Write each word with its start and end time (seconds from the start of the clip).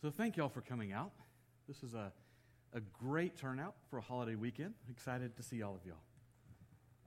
So 0.00 0.12
thank 0.12 0.36
y'all 0.36 0.48
for 0.48 0.60
coming 0.60 0.92
out. 0.92 1.10
This 1.66 1.82
is 1.82 1.94
a, 1.94 2.12
a 2.72 2.80
great 3.00 3.36
turnout 3.36 3.74
for 3.90 3.98
a 3.98 4.00
holiday 4.00 4.36
weekend. 4.36 4.74
Excited 4.88 5.36
to 5.36 5.42
see 5.42 5.60
all 5.60 5.74
of 5.74 5.84
y'all. 5.84 5.96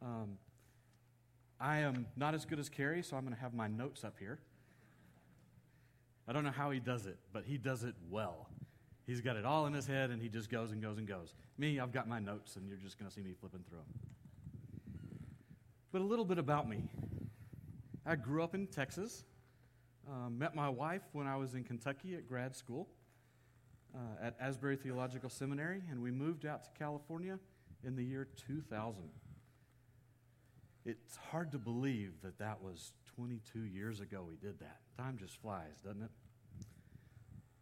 Um, 0.01 0.37
I 1.57 1.77
am 1.77 2.05
not 2.17 2.33
as 2.33 2.43
good 2.43 2.59
as 2.59 2.67
Carrie, 2.67 3.01
so 3.01 3.15
I'm 3.15 3.23
going 3.23 3.33
to 3.33 3.39
have 3.39 3.53
my 3.53 3.69
notes 3.69 4.03
up 4.03 4.15
here. 4.19 4.39
I 6.27 6.33
don't 6.33 6.43
know 6.43 6.51
how 6.51 6.69
he 6.71 6.81
does 6.81 7.05
it, 7.05 7.17
but 7.31 7.45
he 7.45 7.57
does 7.57 7.85
it 7.85 7.95
well. 8.09 8.49
He's 9.07 9.21
got 9.21 9.37
it 9.37 9.45
all 9.45 9.67
in 9.67 9.73
his 9.73 9.87
head, 9.87 10.09
and 10.09 10.21
he 10.21 10.27
just 10.27 10.49
goes 10.49 10.71
and 10.71 10.81
goes 10.81 10.97
and 10.97 11.07
goes. 11.07 11.33
Me, 11.57 11.79
I've 11.79 11.93
got 11.93 12.09
my 12.09 12.19
notes, 12.19 12.57
and 12.57 12.67
you're 12.67 12.77
just 12.77 12.99
going 12.99 13.09
to 13.09 13.15
see 13.15 13.21
me 13.21 13.31
flipping 13.39 13.61
through 13.69 13.77
them. 13.77 14.09
But 15.93 16.01
a 16.01 16.03
little 16.03 16.25
bit 16.25 16.39
about 16.39 16.67
me. 16.67 16.83
I 18.05 18.17
grew 18.17 18.43
up 18.43 18.53
in 18.53 18.67
Texas. 18.67 19.23
Um, 20.11 20.37
met 20.37 20.53
my 20.55 20.67
wife 20.67 21.03
when 21.13 21.25
I 21.25 21.37
was 21.37 21.53
in 21.53 21.63
Kentucky 21.63 22.15
at 22.15 22.27
grad 22.27 22.53
school 22.53 22.89
uh, 23.95 24.25
at 24.25 24.35
Asbury 24.41 24.75
Theological 24.75 25.29
Seminary, 25.29 25.81
and 25.89 26.01
we 26.01 26.11
moved 26.11 26.45
out 26.45 26.65
to 26.65 26.69
California 26.77 27.39
in 27.85 27.95
the 27.95 28.03
year 28.03 28.27
2000. 28.35 29.03
It's 30.85 31.15
hard 31.15 31.53
to 31.53 31.57
believe 31.57 32.21
that 32.23 32.37
that 32.39 32.61
was 32.61 32.91
22 33.15 33.59
years 33.59 34.01
ago 34.01 34.25
we 34.27 34.35
did 34.35 34.59
that. 34.59 34.79
Time 34.97 35.17
just 35.17 35.41
flies, 35.41 35.79
doesn't 35.81 36.01
it? 36.03 36.11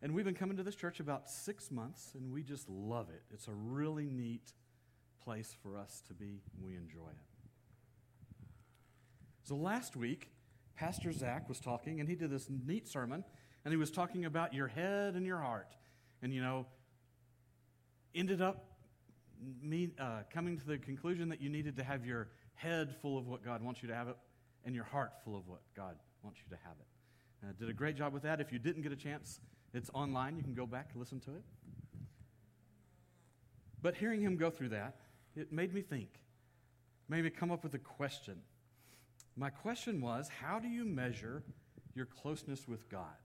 And 0.01 0.15
we've 0.15 0.25
been 0.25 0.33
coming 0.33 0.57
to 0.57 0.63
this 0.63 0.75
church 0.75 0.99
about 0.99 1.29
six 1.29 1.69
months, 1.69 2.13
and 2.15 2.33
we 2.33 2.41
just 2.41 2.67
love 2.67 3.09
it. 3.09 3.21
It's 3.31 3.47
a 3.47 3.53
really 3.53 4.09
neat 4.09 4.53
place 5.23 5.55
for 5.61 5.77
us 5.77 6.01
to 6.07 6.15
be. 6.15 6.41
We 6.59 6.75
enjoy 6.75 7.09
it. 7.09 7.27
So 9.43 9.55
last 9.55 9.95
week, 9.95 10.29
Pastor 10.79 11.11
Zach 11.11 11.49
was 11.49 11.59
talking, 11.59 11.99
and 11.99 12.07
he 12.07 12.15
did 12.15 12.31
this 12.31 12.47
neat 12.65 12.87
sermon, 12.87 13.25
and 13.65 13.73
he 13.73 13.77
was 13.77 13.91
talking 13.91 14.23
about 14.23 14.53
your 14.53 14.67
head 14.67 15.15
and 15.15 15.25
your 15.25 15.39
heart. 15.39 15.75
And, 16.21 16.33
you 16.33 16.41
know, 16.41 16.67
ended 18.15 18.41
up 18.41 18.65
uh, 19.99 20.21
coming 20.33 20.57
to 20.57 20.65
the 20.65 20.77
conclusion 20.77 21.27
that 21.29 21.41
you 21.41 21.49
needed 21.49 21.75
to 21.75 21.83
have 21.83 22.05
your 22.05 22.29
head 22.53 22.95
full 23.01 23.17
of 23.17 23.27
what 23.27 23.43
God 23.43 23.61
wants 23.61 23.81
you 23.83 23.89
to 23.89 23.95
have 23.95 24.07
it, 24.07 24.15
and 24.63 24.73
your 24.73 24.85
heart 24.85 25.11
full 25.25 25.35
of 25.35 25.49
what 25.49 25.59
God 25.75 25.97
wants 26.23 26.39
you 26.39 26.55
to 26.55 26.63
have 26.63 26.75
it. 26.79 27.45
Uh, 27.45 27.51
did 27.59 27.69
a 27.69 27.73
great 27.73 27.97
job 27.97 28.13
with 28.13 28.23
that. 28.23 28.39
If 28.39 28.53
you 28.53 28.59
didn't 28.59 28.81
get 28.81 28.93
a 28.93 28.97
chance, 28.97 29.41
it's 29.73 29.89
online. 29.93 30.37
You 30.37 30.43
can 30.43 30.53
go 30.53 30.65
back 30.65 30.91
and 30.93 30.99
listen 31.01 31.19
to 31.21 31.31
it. 31.31 31.43
But 33.81 33.95
hearing 33.95 34.21
him 34.21 34.37
go 34.37 34.49
through 34.49 34.69
that, 34.69 34.95
it 35.35 35.51
made 35.51 35.73
me 35.73 35.81
think, 35.81 36.07
made 37.09 37.25
me 37.25 37.29
come 37.31 37.51
up 37.51 37.63
with 37.65 37.73
a 37.73 37.79
question. 37.79 38.35
My 39.35 39.49
question 39.49 40.01
was 40.01 40.29
how 40.29 40.59
do 40.59 40.67
you 40.67 40.85
measure 40.85 41.43
your 41.95 42.05
closeness 42.05 42.67
with 42.67 42.89
God? 42.89 43.15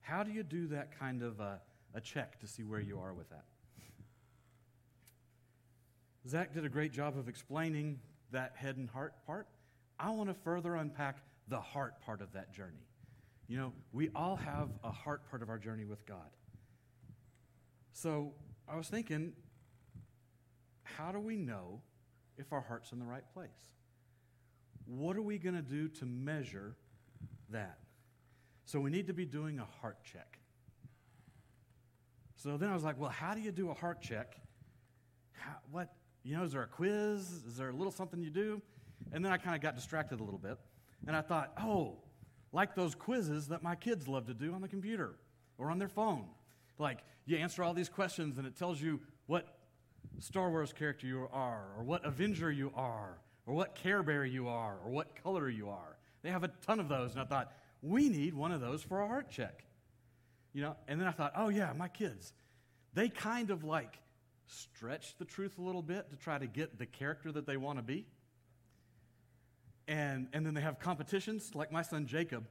How 0.00 0.22
do 0.22 0.30
you 0.30 0.42
do 0.42 0.66
that 0.68 0.98
kind 0.98 1.22
of 1.22 1.40
a, 1.40 1.60
a 1.94 2.00
check 2.00 2.38
to 2.40 2.46
see 2.46 2.62
where 2.62 2.80
you 2.80 2.98
are 2.98 3.14
with 3.14 3.30
that? 3.30 3.44
Zach 6.26 6.54
did 6.54 6.64
a 6.64 6.68
great 6.68 6.92
job 6.92 7.18
of 7.18 7.28
explaining 7.28 8.00
that 8.32 8.52
head 8.56 8.76
and 8.76 8.88
heart 8.88 9.14
part. 9.26 9.46
I 9.98 10.10
want 10.10 10.28
to 10.28 10.34
further 10.34 10.74
unpack 10.76 11.18
the 11.48 11.60
heart 11.60 12.00
part 12.00 12.20
of 12.20 12.32
that 12.32 12.52
journey. 12.52 12.86
You 13.46 13.58
know, 13.58 13.72
we 13.92 14.10
all 14.14 14.36
have 14.36 14.70
a 14.82 14.90
heart 14.90 15.28
part 15.30 15.42
of 15.42 15.50
our 15.50 15.58
journey 15.58 15.84
with 15.84 16.06
God. 16.06 16.30
So 17.92 18.32
I 18.68 18.76
was 18.76 18.88
thinking, 18.88 19.32
how 20.82 21.12
do 21.12 21.20
we 21.20 21.36
know 21.36 21.80
if 22.38 22.52
our 22.52 22.62
heart's 22.62 22.92
in 22.92 22.98
the 22.98 23.04
right 23.04 23.24
place? 23.34 23.50
What 24.86 25.16
are 25.16 25.22
we 25.22 25.38
going 25.38 25.54
to 25.54 25.62
do 25.62 25.88
to 25.88 26.06
measure 26.06 26.76
that? 27.50 27.78
So 28.64 28.80
we 28.80 28.90
need 28.90 29.06
to 29.06 29.14
be 29.14 29.24
doing 29.24 29.58
a 29.58 29.66
heart 29.80 29.98
check. 30.04 30.38
So 32.36 32.56
then 32.56 32.68
I 32.68 32.74
was 32.74 32.84
like, 32.84 32.98
well, 32.98 33.10
how 33.10 33.34
do 33.34 33.40
you 33.40 33.52
do 33.52 33.70
a 33.70 33.74
heart 33.74 34.00
check? 34.02 34.36
How, 35.32 35.56
what, 35.70 35.92
you 36.22 36.36
know, 36.36 36.44
is 36.44 36.52
there 36.52 36.62
a 36.62 36.66
quiz? 36.66 37.44
Is 37.46 37.56
there 37.56 37.70
a 37.70 37.72
little 37.72 37.92
something 37.92 38.22
you 38.22 38.30
do? 38.30 38.60
And 39.12 39.24
then 39.24 39.32
I 39.32 39.36
kind 39.36 39.54
of 39.54 39.62
got 39.62 39.74
distracted 39.74 40.20
a 40.20 40.22
little 40.22 40.38
bit. 40.38 40.58
And 41.06 41.16
I 41.16 41.20
thought, 41.20 41.52
oh, 41.60 41.98
like 42.52 42.74
those 42.74 42.94
quizzes 42.94 43.48
that 43.48 43.62
my 43.62 43.74
kids 43.74 44.08
love 44.08 44.26
to 44.26 44.34
do 44.34 44.52
on 44.54 44.60
the 44.60 44.68
computer 44.68 45.16
or 45.58 45.70
on 45.70 45.78
their 45.78 45.88
phone. 45.88 46.26
Like, 46.78 47.00
you 47.26 47.36
answer 47.36 47.62
all 47.62 47.74
these 47.74 47.88
questions 47.88 48.38
and 48.38 48.46
it 48.46 48.56
tells 48.56 48.80
you 48.80 49.00
what 49.26 49.58
Star 50.18 50.50
Wars 50.50 50.72
character 50.72 51.06
you 51.06 51.28
are, 51.32 51.66
or 51.76 51.82
what 51.82 52.04
Avenger 52.04 52.50
you 52.50 52.70
are, 52.74 53.18
or 53.46 53.54
what 53.54 53.74
Care 53.74 54.02
Bear 54.02 54.24
you 54.24 54.48
are, 54.48 54.78
or 54.84 54.90
what 54.90 55.22
color 55.22 55.48
you 55.48 55.68
are. 55.68 55.98
They 56.22 56.30
have 56.30 56.44
a 56.44 56.50
ton 56.66 56.80
of 56.80 56.88
those, 56.88 57.12
and 57.12 57.20
I 57.20 57.24
thought, 57.24 57.52
we 57.82 58.08
need 58.08 58.34
one 58.34 58.52
of 58.52 58.60
those 58.60 58.82
for 58.82 59.00
a 59.00 59.06
heart 59.06 59.30
check. 59.30 59.64
You 60.52 60.62
know, 60.62 60.76
and 60.88 61.00
then 61.00 61.06
I 61.06 61.10
thought, 61.10 61.32
oh 61.36 61.48
yeah, 61.48 61.72
my 61.76 61.88
kids, 61.88 62.32
they 62.94 63.08
kind 63.08 63.50
of 63.50 63.64
like 63.64 63.98
stretch 64.46 65.16
the 65.18 65.24
truth 65.24 65.58
a 65.58 65.62
little 65.62 65.82
bit 65.82 66.10
to 66.10 66.16
try 66.16 66.38
to 66.38 66.46
get 66.46 66.78
the 66.78 66.86
character 66.86 67.32
that 67.32 67.46
they 67.46 67.56
want 67.56 67.78
to 67.78 67.82
be. 67.82 68.06
And, 69.86 70.28
and 70.32 70.46
then 70.46 70.54
they 70.54 70.60
have 70.60 70.78
competitions, 70.78 71.50
like 71.54 71.70
my 71.70 71.82
son 71.82 72.06
Jacob 72.06 72.46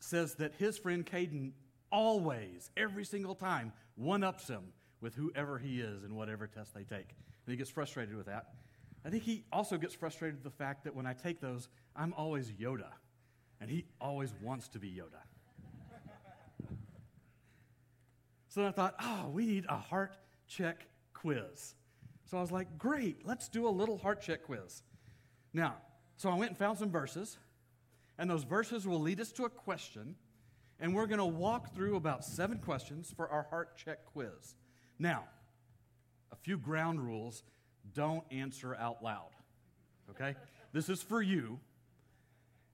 says 0.00 0.34
that 0.36 0.54
his 0.58 0.78
friend 0.78 1.04
Caden 1.04 1.52
always, 1.90 2.70
every 2.76 3.04
single 3.04 3.34
time, 3.34 3.72
one 3.96 4.22
ups 4.22 4.48
him 4.48 4.72
with 5.00 5.14
whoever 5.14 5.58
he 5.58 5.80
is 5.80 6.04
in 6.04 6.14
whatever 6.14 6.46
test 6.46 6.74
they 6.74 6.82
take. 6.82 7.08
And 7.46 7.52
he 7.52 7.56
gets 7.56 7.70
frustrated 7.70 8.16
with 8.16 8.26
that. 8.26 8.54
I 9.04 9.10
think 9.10 9.22
he 9.22 9.44
also 9.52 9.76
gets 9.78 9.94
frustrated 9.94 10.36
with 10.36 10.44
the 10.44 10.56
fact 10.56 10.84
that 10.84 10.94
when 10.94 11.06
I 11.06 11.12
take 11.12 11.40
those, 11.40 11.68
I'm 11.94 12.12
always 12.14 12.50
Yoda, 12.52 12.90
and 13.60 13.70
he 13.70 13.84
always 14.00 14.34
wants 14.42 14.68
to 14.68 14.78
be 14.78 14.88
Yoda. 14.88 15.22
so 18.48 18.60
then 18.60 18.68
I 18.68 18.72
thought, 18.72 18.94
oh, 19.00 19.30
we 19.32 19.46
need 19.46 19.66
a 19.68 19.76
heart 19.76 20.16
check 20.46 20.86
quiz. 21.14 21.74
So 22.24 22.36
I 22.36 22.40
was 22.40 22.52
like, 22.52 22.76
great, 22.76 23.26
let's 23.26 23.48
do 23.48 23.66
a 23.66 23.70
little 23.70 23.96
heart 23.96 24.20
check 24.20 24.44
quiz. 24.44 24.82
Now, 25.54 25.76
so 26.16 26.28
I 26.30 26.34
went 26.34 26.50
and 26.50 26.58
found 26.58 26.78
some 26.78 26.90
verses, 26.90 27.38
and 28.18 28.28
those 28.28 28.42
verses 28.42 28.86
will 28.86 29.00
lead 29.00 29.20
us 29.20 29.32
to 29.32 29.44
a 29.44 29.50
question, 29.50 30.16
and 30.80 30.94
we're 30.94 31.06
going 31.06 31.18
to 31.18 31.24
walk 31.24 31.74
through 31.74 31.96
about 31.96 32.24
seven 32.24 32.58
questions 32.58 33.12
for 33.16 33.28
our 33.28 33.44
heart 33.44 33.76
check 33.76 34.04
quiz. 34.04 34.56
Now, 34.98 35.24
a 36.32 36.36
few 36.36 36.58
ground 36.58 37.00
rules 37.00 37.44
don't 37.94 38.24
answer 38.30 38.74
out 38.74 39.02
loud. 39.02 39.30
Okay? 40.10 40.34
This 40.72 40.88
is 40.88 41.02
for 41.02 41.22
you. 41.22 41.58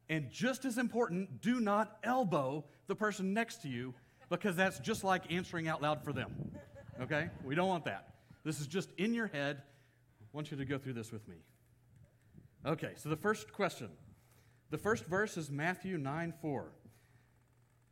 And 0.09 0.31
just 0.31 0.65
as 0.65 0.79
important, 0.79 1.41
do 1.41 1.61
not 1.61 1.99
elbow 2.03 2.65
the 2.87 2.95
person 2.95 3.33
next 3.33 3.63
to 3.63 3.69
you 3.69 3.95
because 4.29 4.57
that's 4.57 4.79
just 4.79 5.05
like 5.05 5.33
answering 5.33 5.69
out 5.69 5.83
loud 5.83 6.05
for 6.05 6.13
them. 6.13 6.53
Okay? 7.01 7.29
We 7.45 7.55
don't 7.55 7.69
want 7.69 7.85
that. 7.87 8.15
This 8.45 8.61
is 8.61 8.67
just 8.67 8.91
in 8.99 9.15
your 9.15 9.27
head. 9.29 9.63
I 10.21 10.25
want 10.33 10.51
you 10.51 10.57
to 10.57 10.65
go 10.65 10.79
through 10.79 10.93
this 10.95 11.11
with 11.11 11.27
me. 11.29 11.37
Okay, 12.67 12.93
so 12.97 13.09
the 13.09 13.17
first 13.17 13.53
question. 13.53 13.91
The 14.71 14.79
first 14.79 15.05
verse 15.07 15.37
is 15.37 15.51
Matthew 15.51 15.99
9 15.99 16.35
4. 16.41 16.73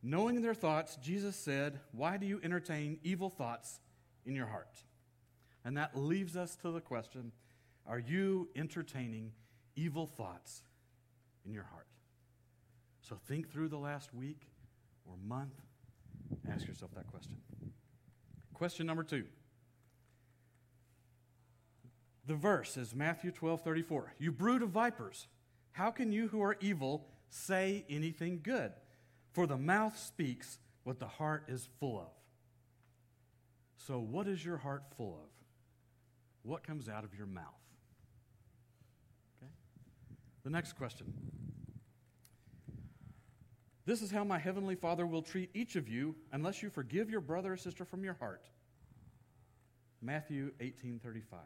Knowing 0.03 0.43
their 0.43 0.55
thoughts, 0.55 0.97
Jesus 0.97 1.37
said, 1.37 1.79
Why 1.93 2.17
do 2.17 2.27
you 2.27 2.41
entertain 2.43 2.99
evil 3.03 3.31
thoughts 3.31 3.81
in 4.27 4.35
your 4.35 4.47
heart? 4.47 4.77
And 5.65 5.77
that 5.77 5.97
leaves 5.97 6.37
us 6.37 6.57
to 6.57 6.71
the 6.71 6.81
question 6.81 7.33
Are 7.87 7.99
you 7.99 8.49
entertaining 8.57 9.33
evil 9.77 10.07
thoughts 10.07 10.63
in 11.45 11.53
your 11.53 11.65
heart? 11.65 11.87
So 13.01 13.17
think 13.27 13.51
through 13.51 13.69
the 13.69 13.79
last 13.79 14.15
week 14.15 14.49
or 15.05 15.15
month. 15.27 15.55
Ask 16.51 16.67
yourself 16.67 16.93
that 16.95 17.07
question. 17.09 17.37
Question 18.55 18.87
number 18.87 19.05
two. 19.05 19.25
The 22.27 22.35
verse 22.35 22.77
is 22.77 22.95
Matthew 22.95 23.33
12 23.33 23.63
34. 23.63 24.15
You 24.19 24.31
brood 24.31 24.63
of 24.63 24.71
vipers, 24.71 25.27
how 25.73 25.91
can 25.91 26.13
you 26.13 26.29
who 26.29 26.41
are 26.43 26.57
evil 26.61 27.07
say 27.29 27.85
anything 27.89 28.41
good? 28.43 28.73
For 29.33 29.47
the 29.47 29.57
mouth 29.57 29.99
speaks 29.99 30.59
what 30.85 31.01
the 31.01 31.07
heart 31.07 31.45
is 31.49 31.69
full 31.81 31.99
of. 31.99 32.11
So, 33.77 33.99
what 33.99 34.29
is 34.29 34.45
your 34.45 34.59
heart 34.59 34.85
full 34.97 35.19
of? 35.25 35.32
What 36.43 36.65
comes 36.67 36.89
out 36.89 37.05
of 37.05 37.15
your 37.15 37.27
mouth? 37.27 37.45
Okay? 39.43 39.51
The 40.45 40.51
next 40.51 40.73
question. 40.75 41.13
This 43.85 44.03
is 44.03 44.11
how 44.11 44.25
my 44.25 44.39
heavenly 44.39 44.77
Father 44.77 45.07
will 45.07 45.23
treat 45.23 45.51
each 45.55 45.77
of 45.77 45.89
you 45.89 46.15
unless 46.33 46.63
you 46.63 46.71
forgive 46.71 47.11
your 47.11 47.21
brother 47.21 47.53
or 47.53 47.57
sister 47.57 47.85
from 47.85 48.05
your 48.05 48.15
heart. 48.15 48.49
Matthew 50.01 50.53
18:35. 50.61 51.39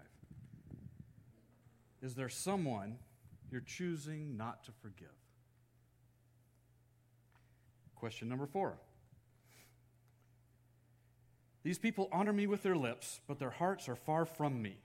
Is 2.02 2.14
there 2.14 2.28
someone 2.28 2.98
you're 3.50 3.60
choosing 3.60 4.36
not 4.36 4.64
to 4.64 4.72
forgive? 4.72 5.08
Question 7.94 8.28
number 8.28 8.46
4. 8.46 8.78
These 11.62 11.78
people 11.78 12.08
honor 12.12 12.32
me 12.32 12.46
with 12.46 12.62
their 12.62 12.76
lips, 12.76 13.20
but 13.26 13.38
their 13.38 13.50
hearts 13.50 13.88
are 13.88 13.96
far 13.96 14.24
from 14.24 14.62
me 14.62 14.78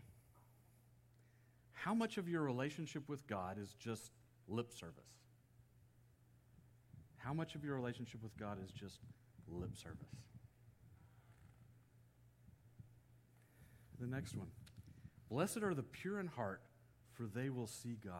how 1.83 1.95
much 1.95 2.17
of 2.19 2.29
your 2.29 2.43
relationship 2.43 3.09
with 3.09 3.25
God 3.25 3.57
is 3.57 3.73
just 3.79 4.11
lip 4.47 4.71
service? 4.71 5.03
How 7.17 7.33
much 7.33 7.55
of 7.55 7.63
your 7.63 7.73
relationship 7.73 8.21
with 8.21 8.37
God 8.37 8.59
is 8.63 8.69
just 8.71 8.99
lip 9.47 9.75
service? 9.75 9.97
The 13.99 14.05
next 14.05 14.35
one 14.35 14.47
Blessed 15.29 15.63
are 15.63 15.73
the 15.73 15.81
pure 15.81 16.19
in 16.19 16.27
heart, 16.27 16.61
for 17.13 17.23
they 17.23 17.49
will 17.49 17.67
see 17.67 17.97
God. 18.03 18.13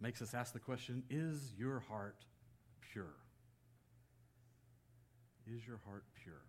Makes 0.00 0.20
us 0.20 0.34
ask 0.34 0.52
the 0.52 0.58
question 0.58 1.04
Is 1.10 1.52
your 1.56 1.78
heart 1.78 2.24
pure? 2.92 3.14
Is 5.46 5.64
your 5.64 5.78
heart 5.86 6.04
pure? 6.24 6.42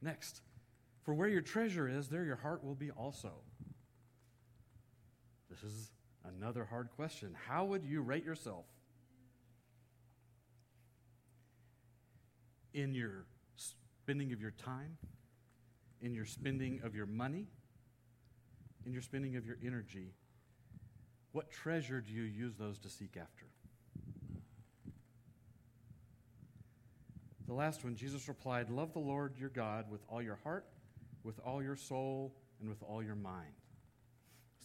Next, 0.00 0.42
for 1.06 1.14
where 1.14 1.28
your 1.28 1.40
treasure 1.40 1.88
is, 1.88 2.08
there 2.08 2.24
your 2.24 2.34
heart 2.34 2.64
will 2.64 2.74
be 2.74 2.90
also. 2.90 3.30
This 5.48 5.62
is 5.62 5.92
another 6.24 6.64
hard 6.64 6.88
question. 6.96 7.32
How 7.46 7.64
would 7.64 7.84
you 7.84 8.02
rate 8.02 8.24
yourself 8.24 8.64
in 12.74 12.92
your 12.92 13.26
spending 13.54 14.32
of 14.32 14.40
your 14.40 14.50
time, 14.50 14.98
in 16.02 16.12
your 16.12 16.24
spending 16.24 16.80
of 16.82 16.96
your 16.96 17.06
money, 17.06 17.46
in 18.84 18.92
your 18.92 19.02
spending 19.02 19.36
of 19.36 19.46
your 19.46 19.58
energy? 19.64 20.12
What 21.30 21.52
treasure 21.52 22.00
do 22.00 22.12
you 22.12 22.24
use 22.24 22.56
those 22.58 22.80
to 22.80 22.90
seek 22.90 23.16
after? 23.16 23.46
The 27.46 27.54
last 27.54 27.84
one, 27.84 27.94
Jesus 27.94 28.26
replied, 28.26 28.70
Love 28.70 28.92
the 28.92 28.98
Lord 28.98 29.38
your 29.38 29.50
God 29.50 29.88
with 29.88 30.00
all 30.08 30.20
your 30.20 30.40
heart, 30.42 30.66
with 31.26 31.40
all 31.44 31.60
your 31.60 31.74
soul, 31.74 32.32
and 32.60 32.68
with 32.68 32.82
all 32.82 33.02
your 33.02 33.16
mind. 33.16 33.52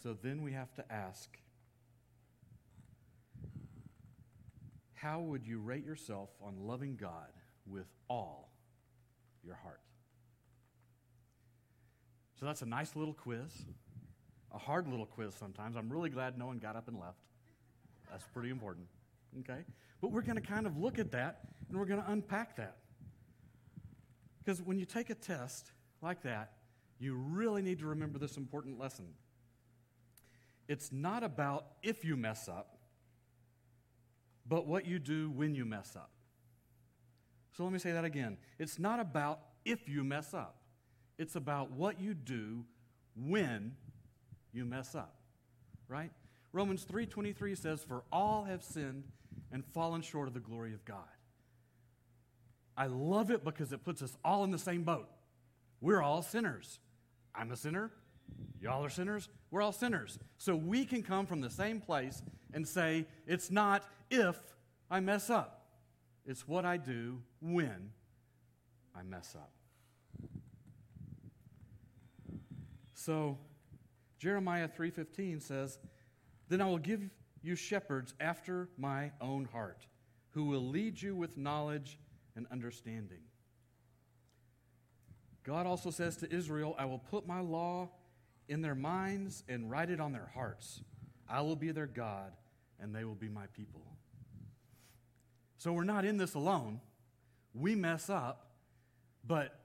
So 0.01 0.15
then 0.21 0.43
we 0.43 0.53
have 0.53 0.73
to 0.75 0.91
ask, 0.91 1.37
how 4.93 5.19
would 5.19 5.45
you 5.45 5.59
rate 5.59 5.83
yourself 5.83 6.29
on 6.41 6.55
loving 6.59 6.95
God 6.95 7.33
with 7.65 7.87
all 8.07 8.51
your 9.43 9.55
heart? 9.55 9.81
So 12.39 12.45
that's 12.45 12.61
a 12.61 12.67
nice 12.67 12.95
little 12.95 13.13
quiz, 13.13 13.65
a 14.53 14.57
hard 14.57 14.87
little 14.87 15.05
quiz 15.05 15.33
sometimes. 15.33 15.75
I'm 15.75 15.91
really 15.91 16.09
glad 16.09 16.37
no 16.37 16.45
one 16.45 16.59
got 16.59 16.75
up 16.75 16.87
and 16.87 16.99
left. 16.99 17.19
That's 18.09 18.25
pretty 18.33 18.49
important. 18.49 18.85
Okay? 19.39 19.63
But 19.99 20.11
we're 20.11 20.21
going 20.21 20.35
to 20.35 20.41
kind 20.41 20.65
of 20.65 20.77
look 20.77 20.99
at 20.99 21.11
that 21.11 21.41
and 21.69 21.77
we're 21.77 21.85
going 21.85 22.01
to 22.01 22.11
unpack 22.11 22.55
that. 22.57 22.77
Because 24.43 24.61
when 24.61 24.77
you 24.79 24.85
take 24.85 25.09
a 25.09 25.15
test 25.15 25.71
like 26.01 26.23
that, 26.23 26.53
you 26.99 27.15
really 27.15 27.61
need 27.61 27.79
to 27.79 27.87
remember 27.87 28.19
this 28.19 28.37
important 28.37 28.79
lesson. 28.79 29.07
It's 30.67 30.91
not 30.91 31.23
about 31.23 31.65
if 31.83 32.05
you 32.05 32.15
mess 32.15 32.47
up, 32.47 32.77
but 34.47 34.67
what 34.67 34.85
you 34.85 34.99
do 34.99 35.29
when 35.29 35.55
you 35.55 35.65
mess 35.65 35.95
up. 35.95 36.11
So 37.57 37.63
let 37.63 37.73
me 37.73 37.79
say 37.79 37.91
that 37.91 38.05
again. 38.05 38.37
It's 38.59 38.79
not 38.79 38.99
about 38.99 39.39
if 39.65 39.89
you 39.89 40.03
mess 40.03 40.33
up, 40.33 40.55
it's 41.17 41.35
about 41.35 41.71
what 41.71 41.99
you 41.99 42.13
do 42.13 42.63
when 43.15 43.75
you 44.53 44.65
mess 44.65 44.95
up. 44.95 45.15
Right? 45.87 46.11
Romans 46.53 46.85
3:23 46.85 47.55
says 47.55 47.83
for 47.83 48.03
all 48.11 48.45
have 48.45 48.63
sinned 48.63 49.03
and 49.51 49.65
fallen 49.65 50.01
short 50.01 50.27
of 50.27 50.33
the 50.33 50.39
glory 50.39 50.73
of 50.73 50.85
God. 50.85 51.09
I 52.77 52.87
love 52.87 53.31
it 53.31 53.43
because 53.43 53.73
it 53.73 53.83
puts 53.83 54.01
us 54.01 54.15
all 54.23 54.43
in 54.43 54.51
the 54.51 54.57
same 54.57 54.83
boat. 54.83 55.09
We're 55.81 56.01
all 56.01 56.21
sinners. 56.21 56.79
I'm 57.35 57.51
a 57.51 57.57
sinner. 57.57 57.91
Y'all 58.61 58.85
are 58.85 58.89
sinners. 58.89 59.27
We're 59.49 59.61
all 59.61 59.71
sinners. 59.71 60.19
So 60.37 60.55
we 60.55 60.85
can 60.85 61.03
come 61.03 61.25
from 61.25 61.41
the 61.41 61.49
same 61.49 61.81
place 61.81 62.21
and 62.53 62.67
say, 62.67 63.07
it's 63.25 63.49
not 63.49 63.83
if 64.09 64.37
I 64.89 64.99
mess 64.99 65.29
up, 65.29 65.65
it's 66.25 66.47
what 66.47 66.65
I 66.65 66.77
do 66.77 67.21
when 67.41 67.91
I 68.95 69.03
mess 69.03 69.35
up. 69.35 69.51
So 72.93 73.39
Jeremiah 74.19 74.67
3:15 74.67 75.41
says, 75.41 75.79
"Then 76.49 76.61
I 76.61 76.65
will 76.65 76.77
give 76.77 77.09
you 77.41 77.55
shepherds 77.55 78.13
after 78.19 78.69
my 78.77 79.11
own 79.19 79.45
heart, 79.45 79.87
who 80.29 80.45
will 80.45 80.67
lead 80.67 81.01
you 81.01 81.15
with 81.15 81.37
knowledge 81.37 81.97
and 82.35 82.45
understanding. 82.51 83.23
God 85.43 85.65
also 85.65 85.89
says 85.89 86.17
to 86.17 86.33
Israel, 86.33 86.75
I 86.77 86.85
will 86.85 86.99
put 86.99 87.27
my 87.27 87.39
law 87.39 87.89
in 88.47 88.61
their 88.61 88.75
minds 88.75 89.43
and 89.47 89.69
write 89.69 89.89
it 89.89 89.99
on 89.99 90.11
their 90.11 90.29
hearts. 90.33 90.81
I 91.27 91.41
will 91.41 91.55
be 91.55 91.71
their 91.71 91.87
God, 91.87 92.33
and 92.79 92.93
they 92.93 93.03
will 93.03 93.15
be 93.15 93.29
my 93.29 93.47
people. 93.47 93.81
So 95.57 95.71
we're 95.73 95.83
not 95.83 96.05
in 96.05 96.17
this 96.17 96.33
alone. 96.33 96.81
We 97.53 97.75
mess 97.75 98.09
up, 98.09 98.51
but 99.25 99.59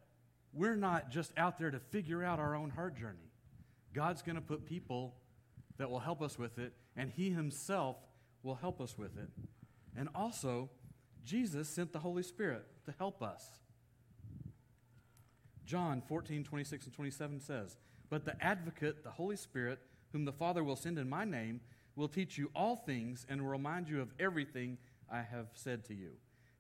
we're 0.52 0.76
not 0.76 1.10
just 1.10 1.32
out 1.36 1.58
there 1.58 1.70
to 1.70 1.78
figure 1.78 2.22
out 2.22 2.38
our 2.38 2.54
own 2.54 2.70
heart 2.70 2.96
journey. 2.96 3.32
God's 3.92 4.22
going 4.22 4.36
to 4.36 4.42
put 4.42 4.66
people 4.66 5.14
that 5.78 5.90
will 5.90 5.98
help 5.98 6.22
us 6.22 6.38
with 6.38 6.58
it, 6.58 6.72
and 6.96 7.10
He 7.14 7.30
Himself 7.30 7.96
will 8.42 8.54
help 8.54 8.80
us 8.80 8.96
with 8.96 9.18
it. 9.18 9.28
And 9.96 10.08
also, 10.14 10.70
Jesus 11.24 11.68
sent 11.68 11.92
the 11.92 11.98
Holy 11.98 12.22
Spirit 12.22 12.64
to 12.84 12.94
help 12.98 13.22
us. 13.22 13.44
John 15.66 16.00
14, 16.06 16.44
26 16.44 16.86
and 16.86 16.94
27 16.94 17.40
says, 17.40 17.76
But 18.08 18.24
the 18.24 18.42
advocate, 18.42 19.02
the 19.02 19.10
Holy 19.10 19.36
Spirit, 19.36 19.80
whom 20.12 20.24
the 20.24 20.32
Father 20.32 20.62
will 20.62 20.76
send 20.76 20.98
in 20.98 21.08
my 21.08 21.24
name, 21.24 21.60
will 21.96 22.08
teach 22.08 22.38
you 22.38 22.50
all 22.54 22.76
things 22.76 23.26
and 23.28 23.42
will 23.42 23.50
remind 23.50 23.88
you 23.88 24.00
of 24.00 24.12
everything 24.18 24.78
I 25.10 25.22
have 25.22 25.48
said 25.54 25.84
to 25.86 25.94
you. 25.94 26.10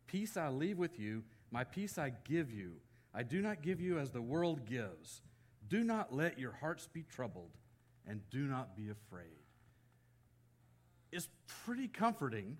Peace 0.06 0.36
I 0.36 0.48
leave 0.48 0.78
with 0.78 0.98
you, 0.98 1.22
my 1.50 1.64
peace 1.64 1.98
I 1.98 2.12
give 2.24 2.50
you. 2.50 2.72
I 3.14 3.22
do 3.22 3.40
not 3.40 3.62
give 3.62 3.80
you 3.80 3.98
as 3.98 4.10
the 4.10 4.22
world 4.22 4.66
gives. 4.66 5.22
Do 5.68 5.84
not 5.84 6.14
let 6.14 6.38
your 6.38 6.52
hearts 6.52 6.88
be 6.92 7.02
troubled, 7.02 7.50
and 8.06 8.20
do 8.30 8.40
not 8.40 8.76
be 8.76 8.90
afraid. 8.90 9.26
It's 11.12 11.28
pretty 11.64 11.88
comforting 11.88 12.56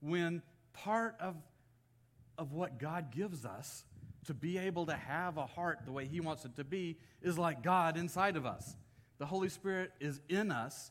when 0.00 0.42
part 0.72 1.16
of, 1.20 1.36
of 2.36 2.52
what 2.52 2.78
God 2.78 3.10
gives 3.10 3.44
us 3.44 3.84
to 4.24 4.34
be 4.34 4.58
able 4.58 4.86
to 4.86 4.94
have 4.94 5.36
a 5.36 5.46
heart 5.46 5.80
the 5.84 5.92
way 5.92 6.06
He 6.06 6.20
wants 6.20 6.44
it 6.44 6.56
to 6.56 6.64
be 6.64 6.96
is 7.22 7.38
like 7.38 7.62
God 7.62 7.96
inside 7.96 8.36
of 8.36 8.46
us. 8.46 8.76
The 9.18 9.26
Holy 9.26 9.48
Spirit 9.48 9.92
is 10.00 10.20
in 10.28 10.50
us, 10.50 10.90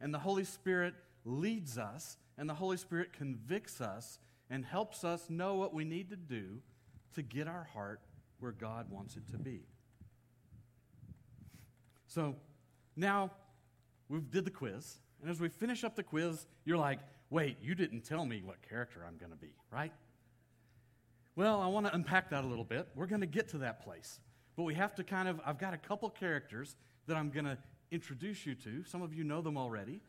and 0.00 0.12
the 0.12 0.18
Holy 0.18 0.44
Spirit 0.44 0.94
leads 1.24 1.78
us, 1.78 2.16
and 2.36 2.48
the 2.48 2.54
Holy 2.54 2.76
Spirit 2.76 3.12
convicts 3.12 3.80
us 3.80 4.18
and 4.50 4.64
helps 4.64 5.04
us 5.04 5.28
know 5.28 5.54
what 5.54 5.74
we 5.74 5.84
need 5.84 6.10
to 6.10 6.16
do 6.16 6.60
to 7.14 7.22
get 7.22 7.48
our 7.48 7.64
heart 7.72 8.00
where 8.38 8.52
God 8.52 8.90
wants 8.90 9.16
it 9.16 9.26
to 9.32 9.38
be. 9.38 9.62
So 12.06 12.36
now 12.96 13.30
we've 14.08 14.30
did 14.30 14.44
the 14.44 14.50
quiz, 14.50 14.98
and 15.20 15.30
as 15.30 15.40
we 15.40 15.48
finish 15.48 15.82
up 15.82 15.96
the 15.96 16.02
quiz, 16.02 16.46
you're 16.64 16.78
like, 16.78 17.00
wait, 17.30 17.56
you 17.62 17.74
didn't 17.74 18.02
tell 18.02 18.24
me 18.24 18.42
what 18.44 18.62
character 18.68 19.04
I'm 19.06 19.16
going 19.16 19.32
to 19.32 19.38
be, 19.38 19.54
right? 19.72 19.92
Well, 21.36 21.60
I 21.60 21.66
want 21.66 21.86
to 21.86 21.94
unpack 21.94 22.30
that 22.30 22.44
a 22.44 22.46
little 22.46 22.64
bit. 22.64 22.88
We're 22.94 23.06
going 23.06 23.20
to 23.20 23.26
get 23.26 23.48
to 23.48 23.58
that 23.58 23.82
place. 23.82 24.20
But 24.56 24.62
we 24.62 24.74
have 24.74 24.94
to 24.96 25.04
kind 25.04 25.28
of, 25.28 25.40
I've 25.44 25.58
got 25.58 25.74
a 25.74 25.78
couple 25.78 26.08
characters 26.10 26.76
that 27.06 27.16
I'm 27.16 27.30
going 27.30 27.44
to 27.44 27.58
introduce 27.90 28.46
you 28.46 28.54
to. 28.56 28.84
Some 28.84 29.02
of 29.02 29.12
you 29.12 29.24
know 29.24 29.40
them 29.40 29.56
already. 29.56 30.00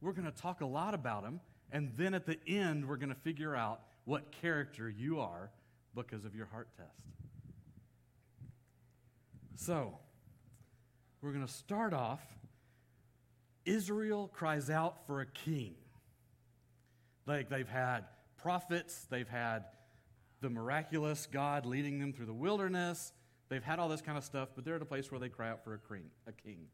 We're 0.00 0.12
going 0.12 0.30
to 0.30 0.42
talk 0.42 0.60
a 0.60 0.66
lot 0.66 0.94
about 0.94 1.24
them. 1.24 1.40
And 1.72 1.92
then 1.96 2.14
at 2.14 2.26
the 2.26 2.38
end, 2.46 2.88
we're 2.88 2.96
going 2.96 3.08
to 3.08 3.20
figure 3.20 3.56
out 3.56 3.80
what 4.04 4.30
character 4.40 4.88
you 4.88 5.20
are 5.20 5.50
because 5.94 6.24
of 6.24 6.34
your 6.34 6.46
heart 6.46 6.68
test. 6.76 7.06
So, 9.56 9.98
we're 11.20 11.32
going 11.32 11.46
to 11.46 11.52
start 11.52 11.92
off. 11.92 12.20
Israel 13.64 14.30
cries 14.32 14.70
out 14.70 15.06
for 15.06 15.20
a 15.20 15.26
king. 15.26 15.74
Like 17.26 17.48
they've 17.48 17.68
had 17.68 18.04
prophets, 18.38 19.06
they've 19.08 19.28
had 19.28 19.64
the 20.42 20.50
miraculous 20.50 21.26
God 21.30 21.64
leading 21.64 21.98
them 21.98 22.12
through 22.12 22.26
the 22.26 22.34
wilderness. 22.34 23.12
They've 23.48 23.62
had 23.62 23.78
all 23.78 23.88
this 23.88 24.02
kind 24.02 24.18
of 24.18 24.24
stuff, 24.24 24.50
but 24.54 24.64
they're 24.64 24.76
at 24.76 24.82
a 24.82 24.86
place 24.86 25.10
where 25.10 25.20
they 25.20 25.28
cry 25.28 25.48
out 25.48 25.64
for 25.64 25.74
a 25.74 26.32
king. 26.32 26.66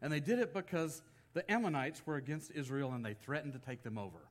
And 0.00 0.12
they 0.12 0.20
did 0.20 0.38
it 0.38 0.52
because 0.52 1.02
the 1.32 1.50
Ammonites 1.50 2.06
were 2.06 2.16
against 2.16 2.52
Israel 2.52 2.92
and 2.92 3.04
they 3.04 3.14
threatened 3.14 3.54
to 3.54 3.58
take 3.58 3.82
them 3.82 3.98
over. 3.98 4.28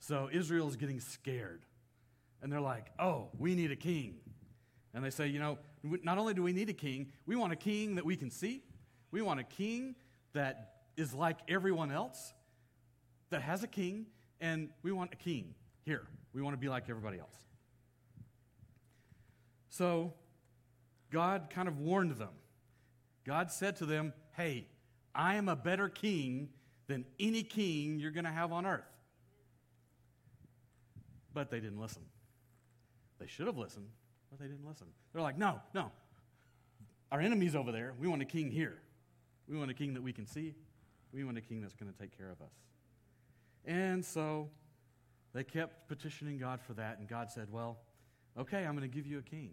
So 0.00 0.28
Israel 0.32 0.68
is 0.68 0.76
getting 0.76 1.00
scared. 1.00 1.64
And 2.42 2.52
they're 2.52 2.60
like, 2.60 2.88
oh, 2.98 3.28
we 3.38 3.54
need 3.54 3.70
a 3.70 3.76
king. 3.76 4.16
And 4.92 5.04
they 5.04 5.10
say, 5.10 5.28
you 5.28 5.38
know, 5.38 5.58
not 5.82 6.18
only 6.18 6.34
do 6.34 6.42
we 6.42 6.52
need 6.52 6.68
a 6.68 6.74
king, 6.74 7.12
we 7.26 7.36
want 7.36 7.52
a 7.52 7.56
king 7.56 7.94
that 7.94 8.04
we 8.04 8.16
can 8.16 8.30
see. 8.30 8.62
We 9.10 9.22
want 9.22 9.40
a 9.40 9.44
king 9.44 9.94
that 10.32 10.72
is 10.96 11.14
like 11.14 11.38
everyone 11.48 11.90
else, 11.90 12.34
that 13.30 13.42
has 13.42 13.62
a 13.62 13.66
king, 13.66 14.06
and 14.40 14.70
we 14.82 14.92
want 14.92 15.12
a 15.12 15.16
king 15.16 15.54
here. 15.84 16.06
We 16.32 16.42
want 16.42 16.54
to 16.54 16.58
be 16.58 16.68
like 16.68 16.84
everybody 16.88 17.18
else. 17.18 17.34
So 19.76 20.12
God 21.10 21.48
kind 21.50 21.66
of 21.66 21.80
warned 21.80 22.12
them. 22.12 22.28
God 23.24 23.50
said 23.50 23.74
to 23.76 23.86
them, 23.86 24.12
Hey, 24.36 24.68
I 25.12 25.34
am 25.34 25.48
a 25.48 25.56
better 25.56 25.88
king 25.88 26.50
than 26.86 27.04
any 27.18 27.42
king 27.42 27.98
you're 27.98 28.12
going 28.12 28.24
to 28.24 28.30
have 28.30 28.52
on 28.52 28.66
earth. 28.66 28.84
But 31.32 31.50
they 31.50 31.58
didn't 31.58 31.80
listen. 31.80 32.02
They 33.18 33.26
should 33.26 33.48
have 33.48 33.58
listened. 33.58 33.88
But 34.30 34.38
they 34.38 34.46
didn't 34.46 34.66
listen. 34.66 34.86
They're 35.12 35.22
like, 35.22 35.38
no, 35.38 35.60
no. 35.74 35.90
Our 37.10 37.20
enemy's 37.20 37.56
over 37.56 37.72
there. 37.72 37.94
We 37.98 38.06
want 38.06 38.22
a 38.22 38.26
king 38.26 38.52
here. 38.52 38.78
We 39.48 39.56
want 39.56 39.72
a 39.72 39.74
king 39.74 39.94
that 39.94 40.02
we 40.02 40.12
can 40.12 40.26
see. 40.26 40.54
We 41.12 41.24
want 41.24 41.36
a 41.36 41.40
king 41.40 41.60
that's 41.60 41.74
going 41.74 41.92
to 41.92 41.98
take 41.98 42.16
care 42.16 42.30
of 42.30 42.40
us. 42.40 42.52
And 43.64 44.04
so 44.04 44.50
they 45.32 45.42
kept 45.42 45.88
petitioning 45.88 46.38
God 46.38 46.60
for 46.60 46.74
that, 46.74 46.98
and 46.98 47.08
God 47.08 47.30
said, 47.30 47.48
Well, 47.50 47.78
okay, 48.38 48.64
I'm 48.64 48.76
going 48.76 48.88
to 48.88 48.94
give 48.94 49.06
you 49.06 49.18
a 49.18 49.22
king. 49.22 49.50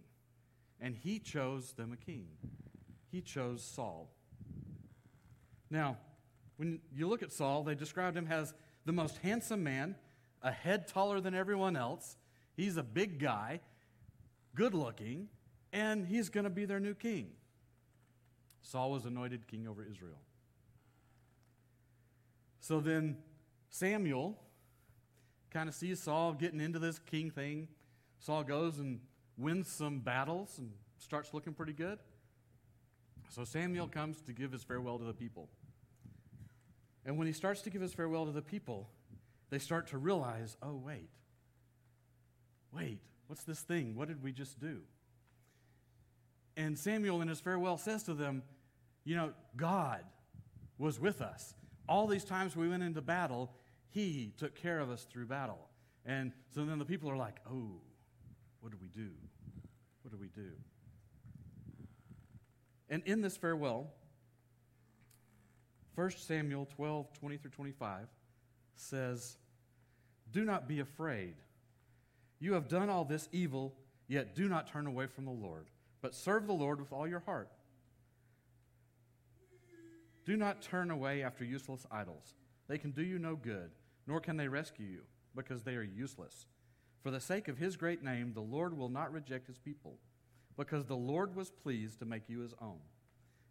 And 0.81 0.95
he 0.95 1.19
chose 1.19 1.73
them 1.73 1.93
a 1.93 1.97
king. 1.97 2.27
He 3.11 3.21
chose 3.21 3.63
Saul. 3.63 4.09
Now, 5.69 5.97
when 6.57 6.79
you 6.93 7.07
look 7.07 7.23
at 7.23 7.31
Saul, 7.31 7.63
they 7.63 7.75
described 7.75 8.17
him 8.17 8.27
as 8.29 8.53
the 8.85 8.91
most 8.91 9.17
handsome 9.19 9.63
man, 9.63 9.95
a 10.41 10.51
head 10.51 10.87
taller 10.87 11.21
than 11.21 11.35
everyone 11.35 11.75
else. 11.75 12.17
He's 12.55 12.77
a 12.77 12.83
big 12.83 13.19
guy, 13.19 13.61
good 14.55 14.73
looking, 14.73 15.27
and 15.71 16.05
he's 16.05 16.29
going 16.29 16.43
to 16.45 16.49
be 16.49 16.65
their 16.65 16.79
new 16.79 16.95
king. 16.95 17.29
Saul 18.61 18.91
was 18.91 19.05
anointed 19.05 19.47
king 19.47 19.67
over 19.67 19.85
Israel. 19.89 20.19
So 22.59 22.79
then 22.79 23.17
Samuel 23.69 24.37
kind 25.49 25.67
of 25.67 25.75
sees 25.75 26.01
Saul 26.01 26.33
getting 26.33 26.59
into 26.59 26.79
this 26.79 26.99
king 26.99 27.31
thing. 27.31 27.67
Saul 28.19 28.43
goes 28.43 28.79
and 28.79 28.99
wins 29.37 29.67
some 29.71 29.99
battles 29.99 30.57
and 30.57 30.71
starts 30.97 31.33
looking 31.33 31.53
pretty 31.53 31.73
good. 31.73 31.99
So 33.29 33.43
Samuel 33.43 33.87
comes 33.87 34.21
to 34.21 34.33
give 34.33 34.51
his 34.51 34.63
farewell 34.63 34.97
to 34.97 35.05
the 35.05 35.13
people. 35.13 35.49
And 37.05 37.17
when 37.17 37.27
he 37.27 37.33
starts 37.33 37.61
to 37.61 37.69
give 37.69 37.81
his 37.81 37.93
farewell 37.93 38.25
to 38.25 38.31
the 38.31 38.41
people, 38.41 38.89
they 39.49 39.59
start 39.59 39.87
to 39.87 39.97
realize 39.97 40.57
oh, 40.61 40.75
wait, 40.75 41.09
wait, 42.73 42.99
what's 43.27 43.43
this 43.43 43.61
thing? 43.61 43.95
What 43.95 44.07
did 44.07 44.21
we 44.23 44.31
just 44.31 44.59
do? 44.59 44.81
And 46.57 46.77
Samuel, 46.77 47.21
in 47.21 47.27
his 47.27 47.39
farewell, 47.39 47.77
says 47.77 48.03
to 48.03 48.13
them, 48.13 48.43
You 49.03 49.15
know, 49.15 49.33
God 49.55 50.03
was 50.77 50.99
with 50.99 51.21
us. 51.21 51.53
All 51.87 52.07
these 52.07 52.23
times 52.23 52.55
we 52.55 52.67
went 52.67 52.83
into 52.83 53.01
battle, 53.01 53.53
He 53.89 54.33
took 54.37 54.55
care 54.55 54.79
of 54.79 54.89
us 54.89 55.05
through 55.11 55.27
battle. 55.27 55.69
And 56.05 56.31
so 56.53 56.65
then 56.65 56.79
the 56.79 56.85
people 56.85 57.09
are 57.09 57.17
like, 57.17 57.39
Oh, 57.49 57.81
what 58.61 58.71
do 58.71 58.77
we 58.81 58.87
do? 58.87 59.09
What 60.03 60.11
do 60.11 60.17
we 60.17 60.27
do? 60.27 60.51
And 62.89 63.03
in 63.05 63.21
this 63.21 63.37
farewell, 63.37 63.91
1 65.95 66.11
Samuel 66.11 66.67
12, 66.75 67.13
20 67.13 67.37
through 67.37 67.51
25 67.51 68.07
says, 68.75 69.37
Do 70.31 70.45
not 70.45 70.67
be 70.67 70.79
afraid. 70.79 71.35
You 72.39 72.53
have 72.53 72.67
done 72.67 72.89
all 72.89 73.05
this 73.05 73.29
evil, 73.31 73.73
yet 74.07 74.35
do 74.35 74.47
not 74.47 74.67
turn 74.67 74.87
away 74.87 75.07
from 75.07 75.25
the 75.25 75.31
Lord, 75.31 75.67
but 76.01 76.15
serve 76.15 76.47
the 76.47 76.53
Lord 76.53 76.79
with 76.79 76.91
all 76.91 77.07
your 77.07 77.19
heart. 77.19 77.49
Do 80.25 80.37
not 80.37 80.61
turn 80.61 80.91
away 80.91 81.23
after 81.23 81.43
useless 81.43 81.85
idols. 81.91 82.35
They 82.67 82.77
can 82.77 82.91
do 82.91 83.03
you 83.03 83.19
no 83.19 83.35
good, 83.35 83.71
nor 84.07 84.19
can 84.19 84.37
they 84.37 84.47
rescue 84.47 84.85
you, 84.85 85.01
because 85.35 85.63
they 85.63 85.75
are 85.75 85.83
useless. 85.83 86.45
For 87.01 87.11
the 87.11 87.19
sake 87.19 87.47
of 87.47 87.57
his 87.57 87.77
great 87.77 88.03
name, 88.03 88.33
the 88.33 88.41
Lord 88.41 88.77
will 88.77 88.89
not 88.89 89.11
reject 89.11 89.47
his 89.47 89.57
people, 89.57 89.97
because 90.57 90.85
the 90.85 90.95
Lord 90.95 91.35
was 91.35 91.49
pleased 91.49 91.99
to 91.99 92.05
make 92.05 92.29
you 92.29 92.39
his 92.39 92.53
own. 92.61 92.79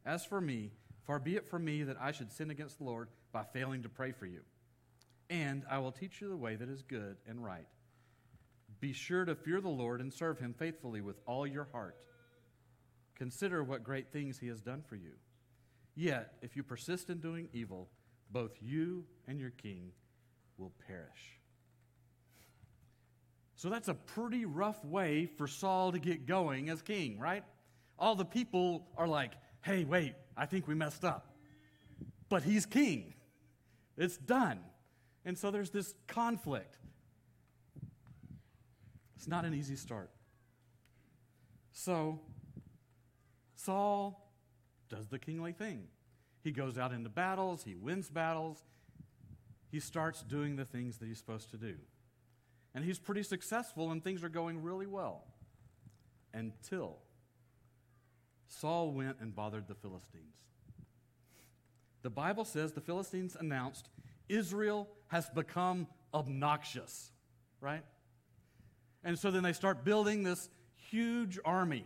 As 0.04 0.24
for 0.24 0.40
me, 0.40 0.70
Far 1.10 1.18
be 1.18 1.34
it 1.34 1.48
from 1.48 1.64
me 1.64 1.82
that 1.82 1.96
I 2.00 2.12
should 2.12 2.30
sin 2.30 2.50
against 2.50 2.78
the 2.78 2.84
Lord 2.84 3.08
by 3.32 3.42
failing 3.42 3.82
to 3.82 3.88
pray 3.88 4.12
for 4.12 4.26
you. 4.26 4.42
And 5.28 5.64
I 5.68 5.78
will 5.78 5.90
teach 5.90 6.20
you 6.20 6.28
the 6.28 6.36
way 6.36 6.54
that 6.54 6.68
is 6.68 6.82
good 6.82 7.16
and 7.26 7.44
right. 7.44 7.66
Be 8.78 8.92
sure 8.92 9.24
to 9.24 9.34
fear 9.34 9.60
the 9.60 9.68
Lord 9.68 10.00
and 10.00 10.14
serve 10.14 10.38
him 10.38 10.54
faithfully 10.56 11.00
with 11.00 11.16
all 11.26 11.48
your 11.48 11.66
heart. 11.72 12.06
Consider 13.16 13.64
what 13.64 13.82
great 13.82 14.12
things 14.12 14.38
he 14.38 14.46
has 14.46 14.60
done 14.60 14.82
for 14.88 14.94
you. 14.94 15.12
Yet, 15.96 16.34
if 16.42 16.54
you 16.54 16.62
persist 16.62 17.10
in 17.10 17.18
doing 17.18 17.48
evil, 17.52 17.88
both 18.30 18.52
you 18.60 19.04
and 19.26 19.40
your 19.40 19.50
king 19.50 19.90
will 20.58 20.72
perish. 20.86 21.39
So 23.60 23.68
that's 23.68 23.88
a 23.88 23.94
pretty 23.94 24.46
rough 24.46 24.82
way 24.86 25.26
for 25.26 25.46
Saul 25.46 25.92
to 25.92 25.98
get 25.98 26.24
going 26.24 26.70
as 26.70 26.80
king, 26.80 27.18
right? 27.18 27.44
All 27.98 28.14
the 28.14 28.24
people 28.24 28.86
are 28.96 29.06
like, 29.06 29.32
hey, 29.60 29.84
wait, 29.84 30.14
I 30.34 30.46
think 30.46 30.66
we 30.66 30.74
messed 30.74 31.04
up. 31.04 31.34
But 32.30 32.42
he's 32.42 32.64
king. 32.64 33.12
It's 33.98 34.16
done. 34.16 34.60
And 35.26 35.36
so 35.36 35.50
there's 35.50 35.68
this 35.68 35.94
conflict. 36.08 36.78
It's 39.16 39.28
not 39.28 39.44
an 39.44 39.52
easy 39.52 39.76
start. 39.76 40.08
So 41.70 42.18
Saul 43.56 44.32
does 44.88 45.08
the 45.08 45.18
kingly 45.18 45.52
thing. 45.52 45.82
He 46.42 46.50
goes 46.50 46.78
out 46.78 46.92
into 46.92 47.10
battles, 47.10 47.64
he 47.64 47.74
wins 47.74 48.08
battles, 48.08 48.64
he 49.70 49.80
starts 49.80 50.22
doing 50.22 50.56
the 50.56 50.64
things 50.64 50.96
that 50.96 51.08
he's 51.08 51.18
supposed 51.18 51.50
to 51.50 51.58
do. 51.58 51.74
And 52.74 52.84
he's 52.84 52.98
pretty 52.98 53.22
successful, 53.22 53.90
and 53.90 54.02
things 54.02 54.22
are 54.22 54.28
going 54.28 54.62
really 54.62 54.86
well 54.86 55.24
until 56.32 56.98
Saul 58.46 58.92
went 58.92 59.16
and 59.20 59.34
bothered 59.34 59.66
the 59.68 59.74
Philistines. 59.74 60.36
The 62.02 62.10
Bible 62.10 62.44
says 62.44 62.72
the 62.72 62.80
Philistines 62.80 63.36
announced 63.38 63.88
Israel 64.28 64.88
has 65.08 65.28
become 65.30 65.86
obnoxious, 66.14 67.10
right? 67.60 67.84
And 69.04 69.18
so 69.18 69.30
then 69.30 69.42
they 69.42 69.52
start 69.52 69.84
building 69.84 70.22
this 70.22 70.48
huge 70.76 71.38
army 71.44 71.84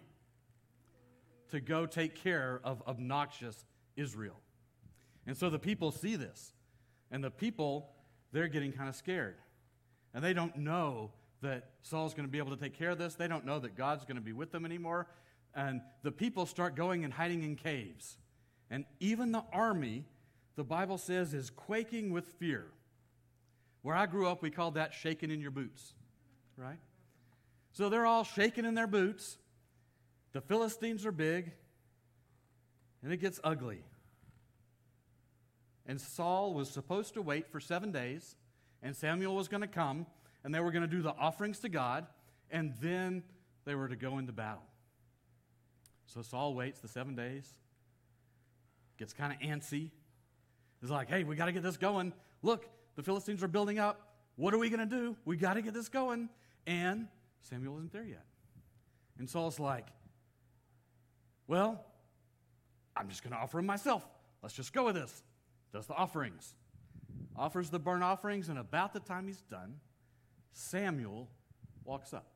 to 1.51 1.61
go 1.61 1.87
take 1.87 2.15
care 2.17 2.61
of 2.65 2.83
obnoxious 2.87 3.65
Israel. 3.97 4.41
And 5.27 5.37
so 5.37 5.51
the 5.51 5.59
people 5.59 5.91
see 5.91 6.17
this. 6.17 6.53
And 7.11 7.23
the 7.23 7.31
people, 7.31 7.91
they're 8.33 8.49
getting 8.49 8.73
kind 8.73 8.89
of 8.89 8.97
scared. 8.97 9.37
And 10.15 10.25
they 10.25 10.33
don't 10.33 10.57
know 10.57 11.11
that 11.43 11.71
Saul's 11.83 12.15
going 12.15 12.27
to 12.27 12.33
be 12.33 12.39
able 12.39 12.57
to 12.57 12.63
take 12.63 12.79
care 12.79 12.91
of 12.91 12.99
this. 12.99 13.15
They 13.17 13.29
don't 13.29 13.45
know 13.45 13.59
that 13.59 13.77
God's 13.77 14.05
going 14.05 14.17
to 14.17 14.23
be 14.23 14.33
with 14.33 14.53
them 14.53 14.65
anymore 14.65 15.09
and 15.55 15.81
the 16.03 16.11
people 16.11 16.47
start 16.47 16.75
going 16.75 17.05
and 17.05 17.13
hiding 17.13 17.43
in 17.43 17.57
caves. 17.57 18.19
And 18.71 18.85
even 18.99 19.33
the 19.33 19.45
army, 19.53 20.05
the 20.57 20.65
Bible 20.65 20.99
says, 20.99 21.33
is 21.33 21.51
quaking 21.51 22.13
with 22.13 22.27
fear. 22.27 22.67
Where 23.83 23.95
I 23.95 24.07
grew 24.07 24.27
up, 24.27 24.43
we 24.43 24.51
called 24.51 24.75
that 24.75 24.95
shaking 24.95 25.31
in 25.31 25.41
your 25.41 25.51
boots, 25.51 25.95
right? 26.57 26.79
So 27.73 27.89
they're 27.89 28.07
all 28.07 28.25
shaking 28.25 28.65
in 28.65 28.75
their 28.75 28.87
boots. 28.87 29.37
The 30.33 30.41
Philistines 30.41 31.07
are 31.07 31.13
big, 31.13 31.53
and 33.03 33.13
it 33.13 33.19
gets 33.19 33.39
ugly. 33.45 33.85
And 35.87 36.01
Saul 36.01 36.55
was 36.55 36.71
supposed 36.71 37.15
to 37.15 37.23
wait 37.23 37.53
for 37.53 37.61
seven 37.61 37.93
days, 37.93 38.37
and 38.85 38.95
Samuel 38.95 39.35
was 39.35 39.49
going 39.49 39.63
to 39.63 39.67
come, 39.67 40.07
and 40.45 40.55
they 40.55 40.61
were 40.61 40.71
going 40.71 40.83
to 40.83 40.89
do 40.89 41.03
the 41.03 41.15
offerings 41.15 41.59
to 41.61 41.69
God, 41.69 42.07
and 42.51 42.75
then 42.81 43.25
they 43.65 43.75
were 43.75 43.89
to 43.89 43.97
go 43.97 44.19
into 44.19 44.33
battle. 44.33 44.63
So 46.07 46.23
Saul 46.23 46.55
waits 46.55 46.81
the 46.81 46.89
seven 46.89 47.17
days, 47.17 47.55
gets 48.99 49.15
kind 49.15 49.33
of 49.33 49.41
antsy. 49.41 49.91
He's 50.81 50.91
like, 50.91 51.09
hey, 51.09 51.25
we 51.25 51.35
got 51.35 51.47
to 51.47 51.53
get 51.53 51.63
this 51.63 51.79
going. 51.79 52.13
Look, 52.43 52.69
the 52.95 53.03
Philistines 53.03 53.43
are 53.43 53.49
building 53.49 53.79
up. 53.79 54.13
What 54.37 54.53
are 54.53 54.59
we 54.59 54.69
going 54.69 54.87
to 54.87 54.97
do? 54.97 55.17
We 55.25 55.39
got 55.39 55.55
to 55.55 55.63
get 55.63 55.73
this 55.73 55.89
going. 55.89 56.29
And 56.67 57.09
Samuel 57.41 57.79
isn't 57.79 57.93
there 57.93 58.05
yet. 58.05 58.25
And 59.19 59.29
Saul's 59.29 59.59
like, 59.59 59.87
well, 61.47 61.85
I'm 62.95 63.09
just 63.09 63.23
going 63.23 63.33
to 63.33 63.39
offer 63.39 63.59
him 63.59 63.67
myself. 63.67 64.07
Let's 64.43 64.55
just 64.55 64.75
go 64.75 64.85
with 64.85 64.97
this. 64.97 65.23
Does 65.73 65.87
the 65.87 65.95
offerings. 65.95 66.55
Offers 67.37 67.71
the 67.71 67.79
burnt 67.79 68.05
offerings, 68.05 68.49
and 68.49 68.59
about 68.59 68.93
the 68.93 69.01
time 69.01 69.27
he's 69.27 69.43
done, 69.43 69.75
Samuel 70.53 71.29
walks 71.85 72.13
up. 72.13 72.27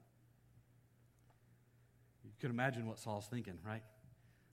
You 2.25 2.31
can 2.41 2.51
imagine 2.51 2.87
what 2.87 2.99
Saul's 2.99 3.27
thinking, 3.27 3.59
right? 3.65 3.83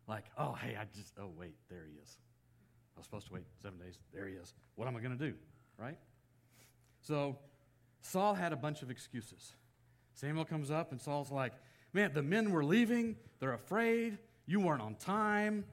Like, 0.07 0.25
oh, 0.37 0.53
hey, 0.53 0.77
I 0.79 0.85
just, 0.95 1.13
oh, 1.19 1.31
wait, 1.35 1.55
there 1.69 1.85
he 1.91 1.99
is. 2.01 2.17
I 2.95 2.99
was 2.99 3.05
supposed 3.05 3.27
to 3.27 3.33
wait 3.33 3.43
seven 3.61 3.79
days. 3.79 3.99
There 4.13 4.27
he 4.27 4.35
is. 4.35 4.53
What 4.75 4.87
am 4.87 4.95
I 4.95 4.99
going 4.99 5.17
to 5.17 5.31
do, 5.31 5.33
right? 5.77 5.97
So 7.01 7.37
Saul 8.01 8.35
had 8.35 8.53
a 8.53 8.55
bunch 8.55 8.83
of 8.83 8.91
excuses. 8.91 9.53
Samuel 10.13 10.45
comes 10.45 10.69
up, 10.71 10.91
and 10.91 11.01
Saul's 11.01 11.31
like, 11.31 11.53
man, 11.91 12.11
the 12.13 12.21
men 12.21 12.51
were 12.51 12.63
leaving. 12.63 13.15
They're 13.39 13.53
afraid. 13.53 14.17
You 14.45 14.59
weren't 14.59 14.81
on 14.81 14.95
time. 14.95 15.65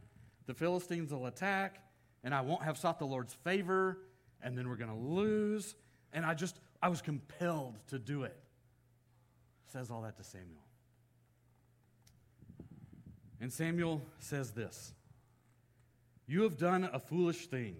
The 0.46 0.54
Philistines 0.54 1.12
will 1.12 1.26
attack, 1.26 1.80
and 2.24 2.34
I 2.34 2.40
won't 2.40 2.62
have 2.62 2.76
sought 2.76 2.98
the 2.98 3.06
Lord's 3.06 3.34
favor, 3.34 3.98
and 4.42 4.56
then 4.56 4.68
we're 4.68 4.76
going 4.76 4.90
to 4.90 4.96
lose. 4.96 5.74
And 6.12 6.24
I 6.24 6.34
just, 6.34 6.58
I 6.82 6.88
was 6.88 7.00
compelled 7.00 7.78
to 7.88 7.98
do 7.98 8.24
it. 8.24 8.36
Says 9.66 9.90
all 9.90 10.02
that 10.02 10.16
to 10.18 10.24
Samuel. 10.24 10.62
And 13.40 13.52
Samuel 13.52 14.02
says 14.18 14.52
this 14.52 14.92
You 16.26 16.42
have 16.42 16.56
done 16.56 16.88
a 16.92 16.98
foolish 16.98 17.46
thing. 17.46 17.76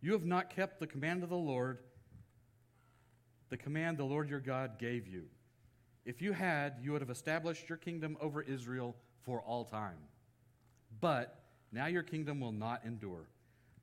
You 0.00 0.12
have 0.12 0.24
not 0.24 0.50
kept 0.50 0.80
the 0.80 0.86
command 0.86 1.22
of 1.22 1.28
the 1.28 1.36
Lord, 1.36 1.78
the 3.50 3.56
command 3.56 3.98
the 3.98 4.04
Lord 4.04 4.28
your 4.28 4.40
God 4.40 4.78
gave 4.78 5.06
you. 5.06 5.24
If 6.04 6.20
you 6.20 6.32
had, 6.32 6.74
you 6.82 6.92
would 6.92 7.00
have 7.00 7.10
established 7.10 7.68
your 7.68 7.78
kingdom 7.78 8.16
over 8.20 8.42
Israel 8.42 8.96
for 9.22 9.40
all 9.40 9.64
time. 9.64 9.98
But 11.00 11.40
now 11.70 11.86
your 11.86 12.02
kingdom 12.02 12.40
will 12.40 12.52
not 12.52 12.82
endure. 12.84 13.28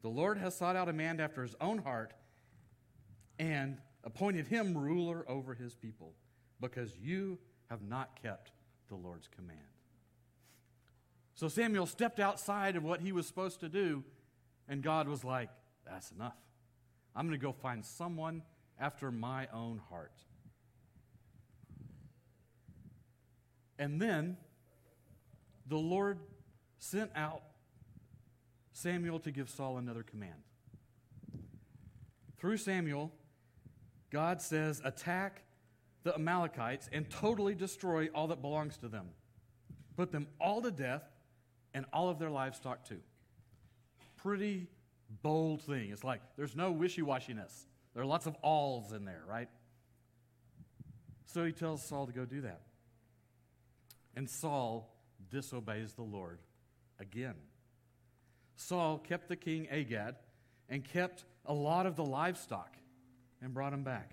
The 0.02 0.10
Lord 0.10 0.38
has 0.38 0.56
sought 0.56 0.76
out 0.76 0.90
a 0.90 0.94
man 0.94 1.20
after 1.20 1.42
his 1.42 1.56
own 1.60 1.80
heart 1.80 2.14
and 3.38 3.78
appointed 4.04 4.48
him 4.48 4.78
ruler 4.78 5.26
over 5.28 5.54
his 5.54 5.76
people, 5.76 6.14
because 6.62 6.96
you 6.98 7.38
have 7.70 7.82
not 7.82 8.22
kept 8.22 8.52
the 8.88 8.96
Lord's 8.96 9.28
command. 9.28 9.60
So 11.36 11.48
Samuel 11.48 11.86
stepped 11.86 12.20
outside 12.20 12.76
of 12.76 12.84
what 12.84 13.02
he 13.02 13.12
was 13.12 13.28
supposed 13.28 13.60
to 13.62 13.70
do, 13.70 14.04
and 14.68 14.82
God 14.82 15.08
was 15.08 15.24
like, 15.24 15.50
That's 15.86 16.12
enough. 16.12 16.36
I'm 17.16 17.28
going 17.28 17.40
to 17.40 17.46
go 17.46 17.52
find 17.52 17.86
someone 17.86 18.44
after 18.80 19.12
my 19.12 19.48
own 19.54 19.82
heart. 19.90 20.14
And 23.78 24.02
then 24.02 24.38
the 25.68 25.78
Lord 25.78 26.20
sent 26.78 27.12
out 27.16 27.44
Samuel 28.80 29.20
to 29.20 29.32
give 29.32 29.50
Saul 29.50 29.78
another 29.78 30.04
command. 30.04 30.42
Through 32.38 32.58
Samuel, 32.58 33.12
God 34.10 34.42
says, 34.42 34.82
attack 34.86 35.44
the 36.04 36.16
Amalekites 36.16 36.90
and 36.94 37.10
totally 37.10 37.56
destroy 37.56 38.08
all 38.16 38.28
that 38.28 38.42
belongs 38.42 38.78
to 38.78 38.88
them. 38.88 39.10
Put 39.98 40.14
them 40.14 40.28
all 40.40 40.62
to 40.62 40.72
death 40.72 41.04
and 41.74 41.86
all 41.92 42.10
of 42.10 42.20
their 42.20 42.30
livestock 42.30 42.86
too. 42.88 43.02
Pretty 44.16 44.68
bold 45.22 45.62
thing. 45.62 45.90
It's 45.92 46.06
like 46.06 46.22
there's 46.38 46.56
no 46.56 46.72
wishy 46.72 47.02
washiness. 47.02 47.66
There 47.94 48.02
are 48.02 48.08
lots 48.08 48.28
of 48.28 48.36
alls 48.42 48.94
in 48.94 49.04
there, 49.04 49.24
right? 49.28 49.50
So 51.26 51.44
he 51.44 51.52
tells 51.52 51.84
Saul 51.84 52.08
to 52.08 52.14
go 52.14 52.24
do 52.24 52.42
that. 52.42 52.62
And 54.16 54.30
Saul 54.30 54.96
disobeys 55.30 55.94
the 55.94 56.04
Lord 56.04 56.40
again. 56.98 57.36
Saul 58.60 58.98
kept 58.98 59.30
the 59.30 59.38
king 59.38 59.70
Agag 59.72 60.16
and 60.68 60.84
kept 60.84 61.24
a 61.46 61.54
lot 61.54 61.86
of 61.86 61.96
the 61.96 62.04
livestock 62.04 62.76
and 63.42 63.54
brought 63.54 63.72
him 63.72 63.84
back. 63.84 64.12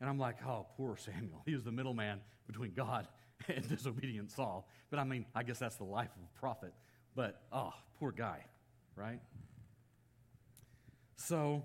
And 0.00 0.10
I'm 0.10 0.18
like, 0.18 0.44
oh, 0.44 0.66
poor 0.76 0.96
Samuel. 0.96 1.42
He 1.46 1.54
was 1.54 1.62
the 1.62 1.70
middleman 1.70 2.20
between 2.46 2.72
God 2.72 3.06
and 3.48 3.66
disobedient 3.68 4.32
Saul. 4.32 4.68
But 4.90 4.98
I 4.98 5.04
mean, 5.04 5.26
I 5.32 5.44
guess 5.44 5.60
that's 5.60 5.76
the 5.76 5.84
life 5.84 6.10
of 6.16 6.22
a 6.22 6.40
prophet. 6.40 6.74
But, 7.14 7.40
oh, 7.52 7.72
poor 8.00 8.10
guy, 8.10 8.44
right? 8.96 9.20
So 11.16 11.62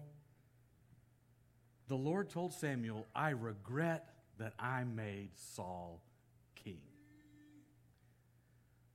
the 1.88 1.96
Lord 1.96 2.29
told 2.29 2.53
Samuel, 2.53 3.08
I 3.15 3.32
regret 3.32 4.08
that 4.38 4.53
I 4.60 4.84
made 4.84 5.32
Saul. 5.56 6.00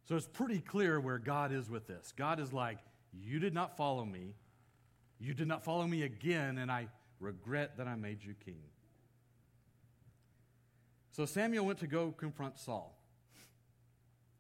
So 0.07 0.17
it's 0.17 0.27
pretty 0.27 0.61
clear 0.61 1.01
where 1.01 1.19
God 1.19 1.53
is 1.53 1.71
with 1.71 1.87
this. 1.87 2.13
God 2.17 2.39
is 2.41 2.53
like, 2.53 2.79
You 3.13 3.39
did 3.39 3.55
not 3.55 3.77
follow 3.77 4.05
me. 4.05 4.35
You 5.19 5.33
did 5.33 5.49
not 5.49 5.65
follow 5.65 5.87
me 5.87 6.03
again, 6.03 6.59
and 6.59 6.71
I 6.71 6.89
regret 7.21 7.79
that 7.79 7.87
I 7.87 7.95
made 7.95 8.23
you 8.23 8.35
king. 8.45 8.61
So 11.13 11.25
Samuel 11.25 11.65
went 11.65 11.79
to 11.79 11.87
go 11.87 12.13
confront 12.13 12.59
Saul. 12.59 12.99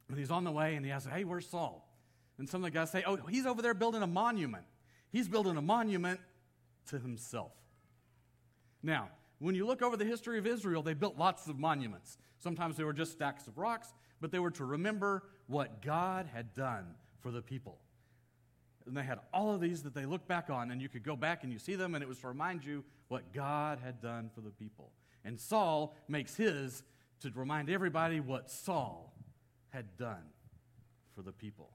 And 0.08 0.18
he's 0.18 0.30
on 0.30 0.44
the 0.44 0.50
way, 0.50 0.74
and 0.74 0.84
he 0.84 0.92
asks, 0.92 1.10
Hey, 1.10 1.24
where's 1.24 1.48
Saul? 1.48 1.88
And 2.36 2.48
some 2.48 2.62
of 2.62 2.70
the 2.70 2.76
guys 2.76 2.90
say, 2.90 3.02
Oh, 3.06 3.16
he's 3.16 3.46
over 3.46 3.62
there 3.62 3.74
building 3.74 4.02
a 4.02 4.06
monument. 4.06 4.64
He's 5.10 5.28
building 5.28 5.56
a 5.56 5.62
monument 5.62 6.20
to 6.90 6.98
himself. 6.98 7.52
Now, 8.82 9.08
when 9.38 9.54
you 9.54 9.66
look 9.66 9.80
over 9.80 9.96
the 9.96 10.04
history 10.04 10.38
of 10.38 10.46
Israel, 10.46 10.82
they 10.82 10.94
built 10.94 11.16
lots 11.16 11.46
of 11.46 11.58
monuments. 11.58 12.18
Sometimes 12.38 12.76
they 12.76 12.84
were 12.84 12.92
just 12.92 13.12
stacks 13.12 13.46
of 13.46 13.56
rocks, 13.56 13.94
but 14.20 14.30
they 14.30 14.38
were 14.38 14.50
to 14.50 14.64
remember 14.64 15.22
what 15.46 15.82
God 15.82 16.28
had 16.32 16.54
done 16.54 16.86
for 17.20 17.30
the 17.30 17.42
people. 17.42 17.78
And 18.86 18.96
they 18.96 19.02
had 19.02 19.18
all 19.32 19.54
of 19.54 19.60
these 19.60 19.82
that 19.82 19.94
they 19.94 20.04
looked 20.04 20.28
back 20.28 20.50
on, 20.50 20.70
and 20.70 20.80
you 20.80 20.88
could 20.88 21.02
go 21.02 21.16
back 21.16 21.42
and 21.42 21.52
you 21.52 21.58
see 21.58 21.74
them, 21.74 21.94
and 21.94 22.02
it 22.02 22.08
was 22.08 22.18
to 22.20 22.28
remind 22.28 22.64
you 22.64 22.84
what 23.08 23.32
God 23.32 23.78
had 23.82 24.00
done 24.00 24.30
for 24.34 24.40
the 24.40 24.50
people. 24.50 24.92
And 25.24 25.40
Saul 25.40 25.96
makes 26.06 26.36
his 26.36 26.82
to 27.20 27.30
remind 27.34 27.70
everybody 27.70 28.20
what 28.20 28.50
Saul 28.50 29.14
had 29.70 29.96
done 29.96 30.22
for 31.14 31.22
the 31.22 31.32
people. 31.32 31.70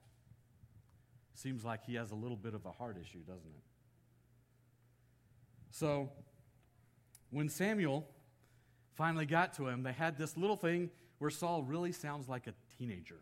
Seems 1.34 1.64
like 1.64 1.86
he 1.86 1.96
has 1.96 2.12
a 2.12 2.16
little 2.16 2.38
bit 2.38 2.54
of 2.54 2.66
a 2.66 2.72
heart 2.72 2.98
issue, 3.02 3.20
doesn't 3.20 3.50
it? 3.50 3.64
So, 5.72 6.10
when 7.32 7.48
Samuel 7.50 8.08
finally 8.96 9.26
got 9.26 9.54
to 9.54 9.68
him, 9.68 9.84
they 9.84 9.94
had 9.94 10.18
this 10.18 10.36
little 10.36 10.58
thing 10.58 10.90
where 11.20 11.30
Saul 11.30 11.64
really 11.64 11.92
sounds 11.92 12.28
like 12.28 12.48
a 12.48 12.54
teenager. 12.78 13.20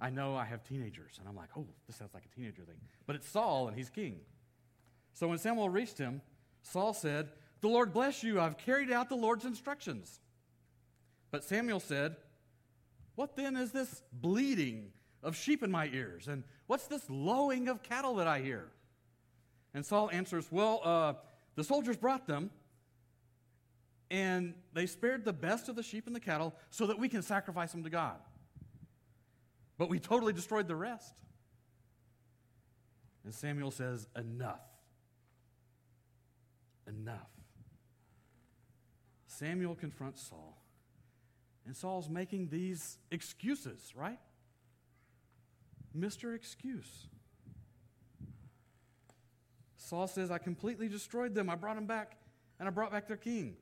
I 0.00 0.10
know 0.10 0.34
I 0.34 0.44
have 0.44 0.64
teenagers, 0.64 1.16
and 1.18 1.28
I'm 1.28 1.36
like, 1.36 1.50
oh, 1.56 1.66
this 1.86 1.96
sounds 1.96 2.14
like 2.14 2.24
a 2.24 2.34
teenager 2.34 2.62
thing. 2.62 2.76
But 3.06 3.16
it's 3.16 3.28
Saul, 3.28 3.68
and 3.68 3.76
he's 3.76 3.88
king. 3.88 4.20
So 5.12 5.28
when 5.28 5.38
Samuel 5.38 5.68
reached 5.68 5.98
him, 5.98 6.20
Saul 6.62 6.92
said, 6.92 7.30
The 7.60 7.68
Lord 7.68 7.92
bless 7.92 8.22
you. 8.22 8.40
I've 8.40 8.58
carried 8.58 8.90
out 8.90 9.08
the 9.08 9.16
Lord's 9.16 9.44
instructions. 9.44 10.20
But 11.30 11.44
Samuel 11.44 11.80
said, 11.80 12.16
What 13.14 13.36
then 13.36 13.56
is 13.56 13.70
this 13.70 14.02
bleating 14.12 14.90
of 15.22 15.36
sheep 15.36 15.62
in 15.62 15.70
my 15.70 15.86
ears? 15.86 16.26
And 16.28 16.42
what's 16.66 16.86
this 16.86 17.02
lowing 17.08 17.68
of 17.68 17.82
cattle 17.82 18.16
that 18.16 18.26
I 18.26 18.40
hear? 18.40 18.68
And 19.72 19.86
Saul 19.86 20.10
answers, 20.12 20.48
Well, 20.50 20.80
uh, 20.82 21.14
the 21.54 21.64
soldiers 21.64 21.96
brought 21.96 22.26
them, 22.26 22.50
and 24.10 24.54
they 24.72 24.86
spared 24.86 25.24
the 25.24 25.32
best 25.32 25.68
of 25.68 25.76
the 25.76 25.82
sheep 25.82 26.06
and 26.06 26.14
the 26.14 26.20
cattle 26.20 26.54
so 26.70 26.86
that 26.86 26.98
we 26.98 27.08
can 27.08 27.22
sacrifice 27.22 27.72
them 27.72 27.84
to 27.84 27.90
God. 27.90 28.16
But 29.76 29.88
we 29.88 29.98
totally 29.98 30.32
destroyed 30.32 30.68
the 30.68 30.76
rest. 30.76 31.14
And 33.24 33.34
Samuel 33.34 33.70
says, 33.70 34.06
Enough. 34.16 34.60
Enough. 36.86 37.30
Samuel 39.26 39.74
confronts 39.74 40.22
Saul. 40.22 40.56
And 41.66 41.76
Saul's 41.76 42.08
making 42.08 42.48
these 42.48 42.98
excuses, 43.10 43.92
right? 43.96 44.18
Mr. 45.96 46.34
Excuse. 46.34 47.08
Saul 49.76 50.06
says, 50.06 50.30
I 50.30 50.38
completely 50.38 50.88
destroyed 50.88 51.34
them. 51.34 51.50
I 51.50 51.56
brought 51.56 51.76
them 51.76 51.86
back, 51.86 52.16
and 52.58 52.68
I 52.68 52.70
brought 52.70 52.92
back 52.92 53.08
their 53.08 53.16
king. 53.16 53.56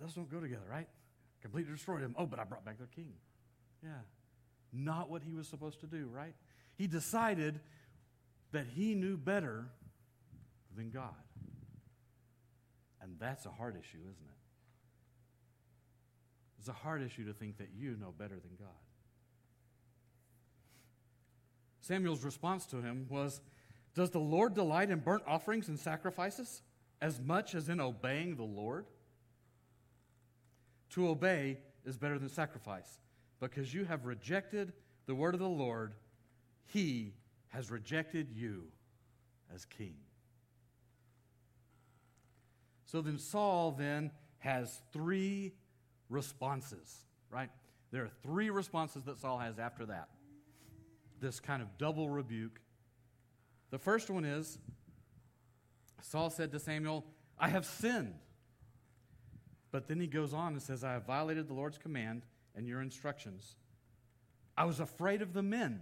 Those 0.00 0.14
don't 0.14 0.30
go 0.30 0.40
together, 0.40 0.64
right? 0.70 0.88
Completely 1.40 1.72
destroyed 1.72 2.02
them. 2.02 2.14
Oh, 2.18 2.26
but 2.26 2.38
I 2.38 2.44
brought 2.44 2.64
back 2.64 2.78
their 2.78 2.88
king. 2.88 3.12
Yeah. 3.82 3.90
Not 4.72 5.10
what 5.10 5.22
he 5.22 5.34
was 5.34 5.48
supposed 5.48 5.80
to 5.80 5.86
do, 5.86 6.08
right? 6.12 6.34
He 6.74 6.86
decided 6.86 7.60
that 8.52 8.66
he 8.74 8.94
knew 8.94 9.16
better 9.16 9.66
than 10.76 10.90
God. 10.90 11.14
And 13.00 13.16
that's 13.18 13.46
a 13.46 13.50
hard 13.50 13.74
issue, 13.74 13.98
isn't 13.98 14.10
it? 14.10 14.42
It's 16.58 16.68
a 16.68 16.72
hard 16.72 17.02
issue 17.02 17.26
to 17.26 17.32
think 17.32 17.58
that 17.58 17.70
you 17.76 17.96
know 18.00 18.14
better 18.16 18.36
than 18.36 18.52
God. 18.58 18.68
Samuel's 21.80 22.22
response 22.22 22.66
to 22.66 22.80
him 22.80 23.06
was 23.08 23.40
Does 23.94 24.10
the 24.10 24.20
Lord 24.20 24.54
delight 24.54 24.90
in 24.90 25.00
burnt 25.00 25.24
offerings 25.26 25.68
and 25.68 25.78
sacrifices 25.78 26.62
as 27.00 27.20
much 27.20 27.56
as 27.56 27.68
in 27.68 27.80
obeying 27.80 28.36
the 28.36 28.44
Lord? 28.44 28.86
To 30.90 31.08
obey 31.08 31.58
is 31.84 31.98
better 31.98 32.18
than 32.18 32.28
sacrifice, 32.28 33.00
because 33.42 33.74
you 33.74 33.84
have 33.84 34.06
rejected 34.06 34.72
the 35.06 35.14
word 35.14 35.34
of 35.34 35.40
the 35.40 35.48
Lord. 35.48 35.94
He 36.66 37.12
has 37.48 37.70
rejected 37.70 38.28
you 38.32 38.68
as 39.52 39.64
king. 39.64 39.96
So 42.86 43.02
then 43.02 43.18
Saul 43.18 43.72
then 43.72 44.12
has 44.38 44.80
three 44.92 45.52
responses, 46.08 47.04
right? 47.30 47.50
There 47.90 48.04
are 48.04 48.10
three 48.22 48.48
responses 48.50 49.02
that 49.04 49.18
Saul 49.18 49.38
has 49.38 49.58
after 49.58 49.86
that. 49.86 50.08
This 51.20 51.40
kind 51.40 51.62
of 51.62 51.78
double 51.78 52.08
rebuke. 52.08 52.60
The 53.70 53.78
first 53.78 54.08
one 54.08 54.24
is 54.24 54.58
Saul 56.00 56.30
said 56.30 56.52
to 56.52 56.60
Samuel, 56.60 57.04
I 57.38 57.48
have 57.48 57.66
sinned. 57.66 58.14
But 59.72 59.88
then 59.88 59.98
he 59.98 60.06
goes 60.06 60.32
on 60.32 60.52
and 60.52 60.62
says, 60.62 60.84
I 60.84 60.92
have 60.92 61.06
violated 61.06 61.48
the 61.48 61.54
Lord's 61.54 61.78
command 61.78 62.22
and 62.54 62.66
your 62.66 62.80
instructions. 62.80 63.56
I 64.56 64.64
was 64.64 64.80
afraid 64.80 65.22
of 65.22 65.32
the 65.32 65.42
men, 65.42 65.80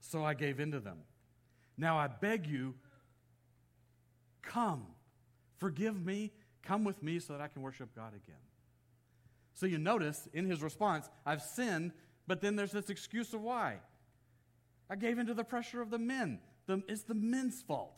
so 0.00 0.24
I 0.24 0.34
gave 0.34 0.60
in 0.60 0.72
to 0.72 0.80
them. 0.80 0.98
Now 1.76 1.98
I 1.98 2.08
beg 2.08 2.46
you, 2.46 2.74
come, 4.42 4.86
forgive 5.58 6.04
me, 6.04 6.32
come 6.62 6.84
with 6.84 7.02
me 7.02 7.18
so 7.18 7.32
that 7.32 7.42
I 7.42 7.48
can 7.48 7.62
worship 7.62 7.94
God 7.94 8.14
again. 8.14 8.36
So 9.54 9.66
you 9.66 9.78
notice 9.78 10.28
in 10.32 10.44
his 10.44 10.62
response, 10.62 11.08
I've 11.26 11.42
sinned, 11.42 11.92
but 12.26 12.40
then 12.40 12.56
there's 12.56 12.72
this 12.72 12.90
excuse 12.90 13.32
of 13.32 13.40
why. 13.40 13.78
I 14.90 14.96
gave 14.96 15.18
into 15.18 15.34
the 15.34 15.44
pressure 15.44 15.82
of 15.82 15.90
the 15.90 15.98
men. 15.98 16.40
The, 16.66 16.82
it's 16.88 17.02
the 17.02 17.14
men's 17.14 17.62
fault. 17.62 17.94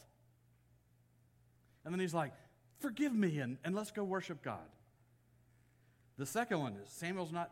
And 1.85 1.93
then 1.93 2.01
he's 2.01 2.15
like, 2.15 2.33
forgive 2.79 3.15
me 3.15 3.39
and, 3.39 3.59
and 3.65 3.75
let's 3.75 3.91
go 3.91 4.05
worship 4.05 4.43
God. 4.43 4.69
The 6.21 6.27
second 6.27 6.59
one 6.59 6.75
is 6.75 6.91
Samuel's 6.91 7.33
not 7.33 7.51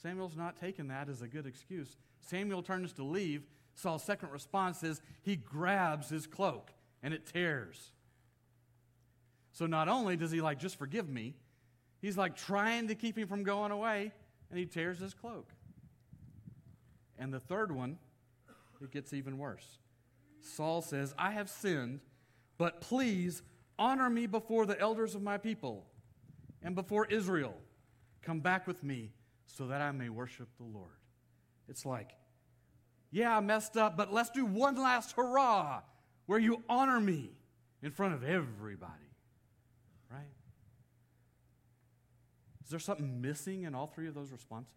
Samuel's 0.00 0.36
not 0.36 0.56
taking 0.60 0.86
that 0.88 1.08
as 1.08 1.22
a 1.22 1.26
good 1.26 1.44
excuse. 1.44 1.96
Samuel 2.20 2.62
turns 2.62 2.92
to 2.92 3.02
leave. 3.02 3.42
Saul's 3.74 4.04
second 4.04 4.30
response 4.30 4.84
is 4.84 5.02
he 5.22 5.34
grabs 5.34 6.08
his 6.08 6.28
cloak 6.28 6.70
and 7.02 7.12
it 7.12 7.26
tears. 7.26 7.90
So 9.50 9.66
not 9.66 9.88
only 9.88 10.16
does 10.16 10.30
he 10.30 10.40
like 10.40 10.60
just 10.60 10.78
forgive 10.78 11.08
me, 11.08 11.34
he's 12.00 12.16
like 12.16 12.36
trying 12.36 12.86
to 12.86 12.94
keep 12.94 13.18
him 13.18 13.26
from 13.26 13.42
going 13.42 13.72
away 13.72 14.12
and 14.50 14.58
he 14.58 14.66
tears 14.66 15.00
his 15.00 15.12
cloak. 15.12 15.50
And 17.18 17.34
the 17.34 17.40
third 17.40 17.72
one, 17.72 17.98
it 18.80 18.92
gets 18.92 19.12
even 19.12 19.36
worse. 19.36 19.80
Saul 20.40 20.80
says, 20.80 21.12
I 21.18 21.32
have 21.32 21.50
sinned, 21.50 21.98
but 22.56 22.80
please 22.80 23.42
honor 23.80 24.08
me 24.08 24.28
before 24.28 24.64
the 24.64 24.80
elders 24.80 25.16
of 25.16 25.22
my 25.22 25.38
people 25.38 25.88
and 26.62 26.76
before 26.76 27.06
Israel. 27.06 27.56
Come 28.22 28.40
back 28.40 28.66
with 28.66 28.82
me 28.84 29.12
so 29.46 29.66
that 29.66 29.80
I 29.80 29.92
may 29.92 30.08
worship 30.08 30.48
the 30.58 30.64
Lord. 30.64 30.90
It's 31.68 31.86
like, 31.86 32.10
yeah, 33.10 33.36
I 33.36 33.40
messed 33.40 33.76
up, 33.76 33.96
but 33.96 34.12
let's 34.12 34.30
do 34.30 34.44
one 34.44 34.76
last 34.76 35.12
hurrah 35.12 35.82
where 36.26 36.38
you 36.38 36.62
honor 36.68 37.00
me 37.00 37.30
in 37.82 37.90
front 37.90 38.14
of 38.14 38.22
everybody. 38.22 38.92
Right? 40.10 40.20
Is 42.64 42.70
there 42.70 42.78
something 42.78 43.20
missing 43.20 43.64
in 43.64 43.74
all 43.74 43.86
three 43.86 44.06
of 44.06 44.14
those 44.14 44.30
responses? 44.30 44.74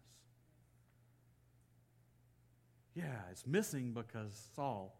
Yeah, 2.94 3.20
it's 3.30 3.46
missing 3.46 3.92
because 3.92 4.50
Saul 4.54 4.96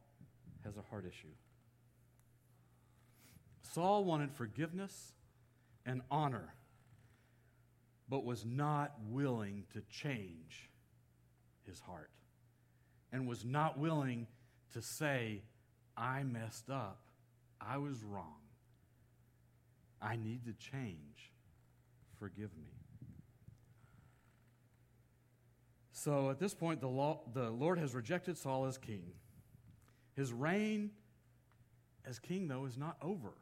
has 0.65 0.77
a 0.77 0.83
heart 0.83 1.05
issue. 1.07 1.33
Saul 3.63 4.05
wanted 4.05 4.33
forgiveness 4.33 5.13
and 5.87 6.03
honor 6.11 6.55
but 8.09 8.25
was 8.25 8.45
not 8.45 8.93
willing 9.09 9.65
to 9.73 9.81
change 9.91 10.71
his 11.67 11.81
heart 11.81 12.11
and 13.13 13.27
was 13.27 13.45
not 13.45 13.79
willing 13.79 14.27
to 14.73 14.83
say, 14.83 15.43
I 15.97 16.23
messed 16.25 16.69
up. 16.69 17.01
I 17.61 17.79
was 17.79 18.03
wrong. 18.03 18.41
I 20.03 20.17
need 20.17 20.45
to 20.45 20.53
change. 20.53 21.33
Forgive 22.19 22.51
me. 22.57 22.75
So 25.93 26.29
at 26.29 26.39
this 26.39 26.53
point, 26.53 26.81
the, 26.81 26.89
law, 26.89 27.21
the 27.33 27.49
Lord 27.51 27.79
has 27.79 27.95
rejected 27.95 28.37
Saul 28.37 28.67
as 28.67 28.77
king. 28.77 29.13
His 30.17 30.33
reign 30.33 30.91
as 32.05 32.19
king, 32.19 32.49
though, 32.49 32.67
is 32.67 32.77
not 32.77 32.97
over. 33.01 33.33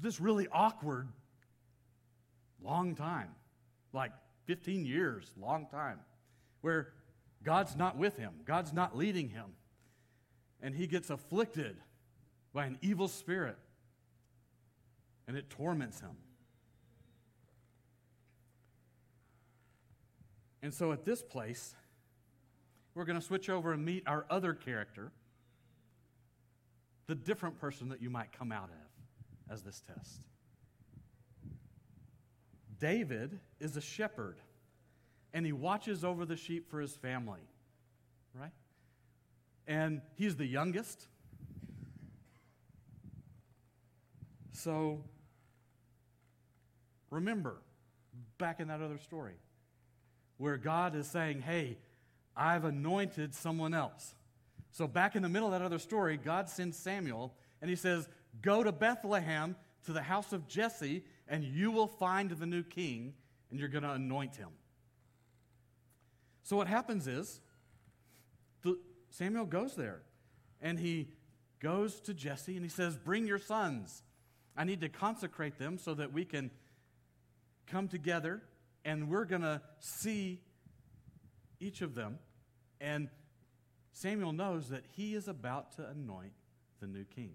this 0.00 0.20
really 0.20 0.48
awkward 0.52 1.08
long 2.64 2.94
time, 2.94 3.30
like 3.92 4.12
15 4.46 4.84
years, 4.84 5.32
long 5.40 5.66
time, 5.66 5.98
where 6.60 6.92
God's 7.42 7.76
not 7.76 7.96
with 7.96 8.16
him, 8.16 8.32
God's 8.44 8.72
not 8.72 8.96
leading 8.96 9.28
him, 9.28 9.46
and 10.62 10.74
he 10.74 10.86
gets 10.86 11.10
afflicted 11.10 11.76
by 12.52 12.66
an 12.66 12.78
evil 12.82 13.08
spirit, 13.08 13.56
and 15.26 15.36
it 15.36 15.48
torments 15.48 16.00
him. 16.00 16.16
And 20.62 20.74
so 20.74 20.92
at 20.92 21.04
this 21.04 21.22
place, 21.22 21.74
we're 22.94 23.04
going 23.04 23.18
to 23.18 23.24
switch 23.24 23.48
over 23.48 23.72
and 23.72 23.84
meet 23.84 24.02
our 24.06 24.26
other 24.28 24.52
character, 24.52 25.12
the 27.06 27.14
different 27.14 27.58
person 27.58 27.88
that 27.88 28.02
you 28.02 28.10
might 28.10 28.32
come 28.32 28.52
out 28.52 28.68
of 28.68 29.52
as 29.52 29.62
this 29.62 29.82
test. 29.86 30.29
David 32.80 33.38
is 33.60 33.76
a 33.76 33.80
shepherd 33.80 34.38
and 35.32 35.46
he 35.46 35.52
watches 35.52 36.02
over 36.02 36.24
the 36.24 36.36
sheep 36.36 36.68
for 36.70 36.80
his 36.80 36.96
family, 36.96 37.40
right? 38.34 38.50
And 39.68 40.00
he's 40.16 40.34
the 40.34 40.46
youngest. 40.46 41.06
So 44.52 45.04
remember, 47.10 47.56
back 48.38 48.58
in 48.58 48.68
that 48.68 48.80
other 48.80 48.98
story, 48.98 49.34
where 50.38 50.56
God 50.56 50.96
is 50.96 51.06
saying, 51.06 51.42
Hey, 51.42 51.78
I've 52.36 52.64
anointed 52.64 53.34
someone 53.34 53.74
else. 53.74 54.14
So 54.72 54.86
back 54.86 55.14
in 55.14 55.22
the 55.22 55.28
middle 55.28 55.48
of 55.48 55.52
that 55.52 55.64
other 55.64 55.78
story, 55.78 56.16
God 56.16 56.48
sends 56.48 56.76
Samuel 56.76 57.34
and 57.60 57.68
he 57.68 57.76
says, 57.76 58.08
Go 58.40 58.64
to 58.64 58.72
Bethlehem 58.72 59.54
to 59.84 59.92
the 59.92 60.02
house 60.02 60.32
of 60.32 60.48
Jesse 60.48 61.04
and 61.30 61.44
you 61.44 61.70
will 61.70 61.86
find 61.86 62.30
the 62.30 62.44
new 62.44 62.64
king, 62.64 63.14
and 63.50 63.58
you're 63.58 63.68
going 63.68 63.84
to 63.84 63.92
anoint 63.92 64.36
him. 64.36 64.48
So 66.42 66.56
what 66.56 66.66
happens 66.66 67.06
is, 67.06 67.40
the, 68.62 68.78
Samuel 69.10 69.46
goes 69.46 69.76
there, 69.76 70.02
and 70.60 70.78
he 70.78 71.08
goes 71.60 72.00
to 72.00 72.12
Jesse, 72.12 72.56
and 72.56 72.64
he 72.64 72.68
says, 72.68 72.96
Bring 72.96 73.26
your 73.26 73.38
sons. 73.38 74.02
I 74.56 74.64
need 74.64 74.80
to 74.80 74.88
consecrate 74.88 75.58
them 75.58 75.78
so 75.78 75.94
that 75.94 76.12
we 76.12 76.24
can 76.24 76.50
come 77.68 77.86
together, 77.86 78.42
and 78.84 79.08
we're 79.08 79.24
going 79.24 79.42
to 79.42 79.62
see 79.78 80.40
each 81.60 81.80
of 81.80 81.94
them. 81.94 82.18
And 82.80 83.08
Samuel 83.92 84.32
knows 84.32 84.70
that 84.70 84.82
he 84.96 85.14
is 85.14 85.28
about 85.28 85.76
to 85.76 85.88
anoint 85.88 86.32
the 86.80 86.88
new 86.88 87.04
king. 87.04 87.34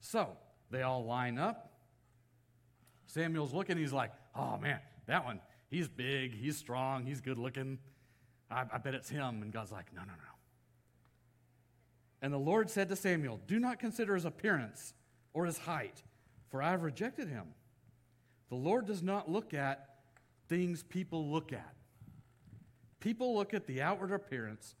So 0.00 0.36
they 0.70 0.82
all 0.82 1.06
line 1.06 1.38
up. 1.38 1.73
Samuel's 3.06 3.52
looking, 3.52 3.76
he's 3.76 3.92
like, 3.92 4.12
oh 4.34 4.56
man, 4.58 4.80
that 5.06 5.24
one, 5.24 5.40
he's 5.70 5.88
big, 5.88 6.34
he's 6.34 6.56
strong, 6.56 7.04
he's 7.04 7.20
good 7.20 7.38
looking. 7.38 7.78
I, 8.50 8.64
I 8.72 8.78
bet 8.78 8.94
it's 8.94 9.08
him. 9.08 9.42
And 9.42 9.52
God's 9.52 9.72
like, 9.72 9.92
no, 9.94 10.02
no, 10.02 10.12
no. 10.12 10.34
And 12.22 12.32
the 12.32 12.38
Lord 12.38 12.70
said 12.70 12.88
to 12.88 12.96
Samuel, 12.96 13.40
Do 13.46 13.58
not 13.58 13.78
consider 13.78 14.14
his 14.14 14.24
appearance 14.24 14.94
or 15.34 15.44
his 15.44 15.58
height, 15.58 16.02
for 16.48 16.62
I 16.62 16.70
have 16.70 16.82
rejected 16.82 17.28
him. 17.28 17.44
The 18.48 18.54
Lord 18.54 18.86
does 18.86 19.02
not 19.02 19.30
look 19.30 19.52
at 19.52 19.96
things 20.48 20.82
people 20.82 21.30
look 21.30 21.52
at. 21.52 21.74
People 23.00 23.34
look 23.34 23.52
at 23.52 23.66
the 23.66 23.82
outward 23.82 24.12
appearance, 24.12 24.74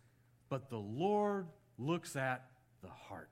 but 0.48 0.70
the 0.70 0.78
Lord 0.78 1.48
looks 1.76 2.16
at 2.16 2.46
the 2.82 2.88
heart. 2.88 3.28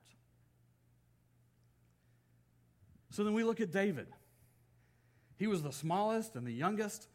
So 3.09 3.23
then 3.23 3.33
we 3.33 3.43
look 3.43 3.61
at 3.61 3.71
David. 3.71 4.07
He 5.37 5.47
was 5.47 5.63
the 5.63 5.71
smallest 5.71 6.35
and 6.35 6.45
the 6.45 6.53
youngest. 6.53 7.07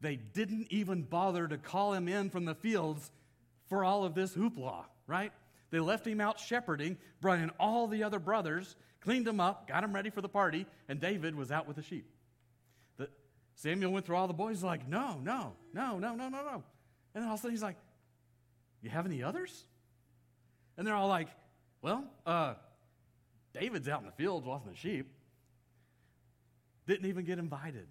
They 0.00 0.16
didn't 0.16 0.68
even 0.70 1.02
bother 1.02 1.46
to 1.46 1.58
call 1.58 1.92
him 1.92 2.08
in 2.08 2.30
from 2.30 2.44
the 2.44 2.54
fields 2.54 3.10
for 3.66 3.84
all 3.84 4.04
of 4.04 4.14
this 4.14 4.34
hoopla, 4.34 4.84
right? 5.06 5.32
They 5.70 5.80
left 5.80 6.06
him 6.06 6.20
out 6.20 6.38
shepherding, 6.38 6.98
brought 7.20 7.38
in 7.38 7.50
all 7.58 7.86
the 7.86 8.04
other 8.04 8.18
brothers, 8.18 8.76
cleaned 9.00 9.26
them 9.26 9.40
up, 9.40 9.66
got 9.66 9.82
them 9.82 9.94
ready 9.94 10.10
for 10.10 10.20
the 10.20 10.28
party, 10.28 10.66
and 10.88 11.00
David 11.00 11.34
was 11.34 11.50
out 11.50 11.66
with 11.66 11.76
the 11.76 11.82
sheep. 11.82 12.06
The, 12.96 13.08
Samuel 13.54 13.92
went 13.92 14.06
through 14.06 14.16
all 14.16 14.26
the 14.26 14.34
boys, 14.34 14.62
like, 14.62 14.88
no, 14.88 15.18
no, 15.22 15.54
no, 15.72 15.98
no, 15.98 16.14
no, 16.14 16.28
no, 16.28 16.42
no. 16.42 16.62
And 17.14 17.22
then 17.22 17.24
all 17.24 17.34
of 17.34 17.40
a 17.40 17.42
sudden 17.42 17.52
he's 17.52 17.62
like, 17.62 17.76
You 18.82 18.90
have 18.90 19.06
any 19.06 19.22
others? 19.22 19.64
And 20.76 20.86
they're 20.86 20.94
all 20.94 21.08
like, 21.08 21.28
Well, 21.82 22.04
uh, 22.26 22.54
David's 23.52 23.88
out 23.88 24.00
in 24.00 24.06
the 24.06 24.12
fields 24.12 24.46
watching 24.46 24.70
the 24.70 24.76
sheep. 24.76 25.13
Didn't 26.86 27.06
even 27.06 27.24
get 27.24 27.38
invited. 27.38 27.86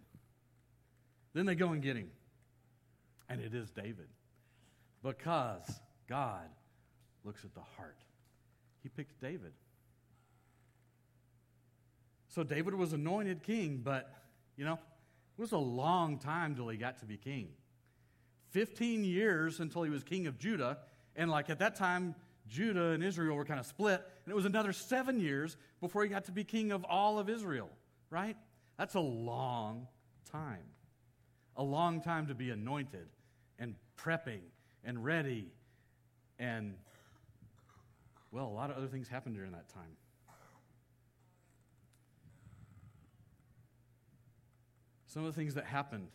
Then 1.33 1.45
they 1.45 1.55
go 1.55 1.69
and 1.69 1.81
get 1.81 1.95
him. 1.95 2.11
And 3.29 3.41
it 3.41 3.53
is 3.53 3.71
David. 3.71 4.07
Because 5.01 5.63
God 6.07 6.49
looks 7.23 7.43
at 7.43 7.53
the 7.53 7.61
heart. 7.77 7.97
He 8.83 8.89
picked 8.89 9.19
David. 9.19 9.53
So 12.27 12.43
David 12.43 12.73
was 12.75 12.93
anointed 12.93 13.43
king, 13.43 13.81
but, 13.83 14.11
you 14.57 14.65
know, 14.65 14.73
it 14.73 15.41
was 15.41 15.51
a 15.51 15.57
long 15.57 16.17
time 16.17 16.55
till 16.55 16.67
he 16.67 16.77
got 16.77 16.99
to 16.99 17.05
be 17.05 17.17
king. 17.17 17.49
15 18.51 19.03
years 19.03 19.59
until 19.59 19.83
he 19.83 19.89
was 19.89 20.03
king 20.03 20.27
of 20.27 20.37
Judah. 20.37 20.77
And, 21.15 21.29
like, 21.29 21.49
at 21.49 21.59
that 21.59 21.75
time, 21.75 22.15
Judah 22.47 22.89
and 22.89 23.03
Israel 23.03 23.35
were 23.35 23.45
kind 23.45 23.59
of 23.59 23.65
split. 23.65 24.01
And 24.25 24.31
it 24.31 24.35
was 24.35 24.45
another 24.45 24.73
seven 24.73 25.19
years 25.19 25.57
before 25.79 26.03
he 26.03 26.09
got 26.09 26.25
to 26.25 26.31
be 26.31 26.43
king 26.43 26.71
of 26.71 26.83
all 26.85 27.19
of 27.19 27.29
Israel, 27.29 27.69
right? 28.09 28.35
That's 28.77 28.95
a 28.95 28.99
long 28.99 29.87
time. 30.31 30.65
A 31.55 31.63
long 31.63 32.01
time 32.01 32.27
to 32.27 32.33
be 32.33 32.49
anointed 32.49 33.07
and 33.59 33.75
prepping 33.97 34.41
and 34.83 35.03
ready. 35.03 35.51
And, 36.39 36.73
well, 38.31 38.47
a 38.47 38.55
lot 38.55 38.71
of 38.71 38.77
other 38.77 38.87
things 38.87 39.07
happened 39.07 39.35
during 39.35 39.51
that 39.51 39.69
time. 39.69 39.97
Some 45.05 45.25
of 45.25 45.35
the 45.35 45.39
things 45.39 45.53
that 45.53 45.65
happened, 45.65 46.09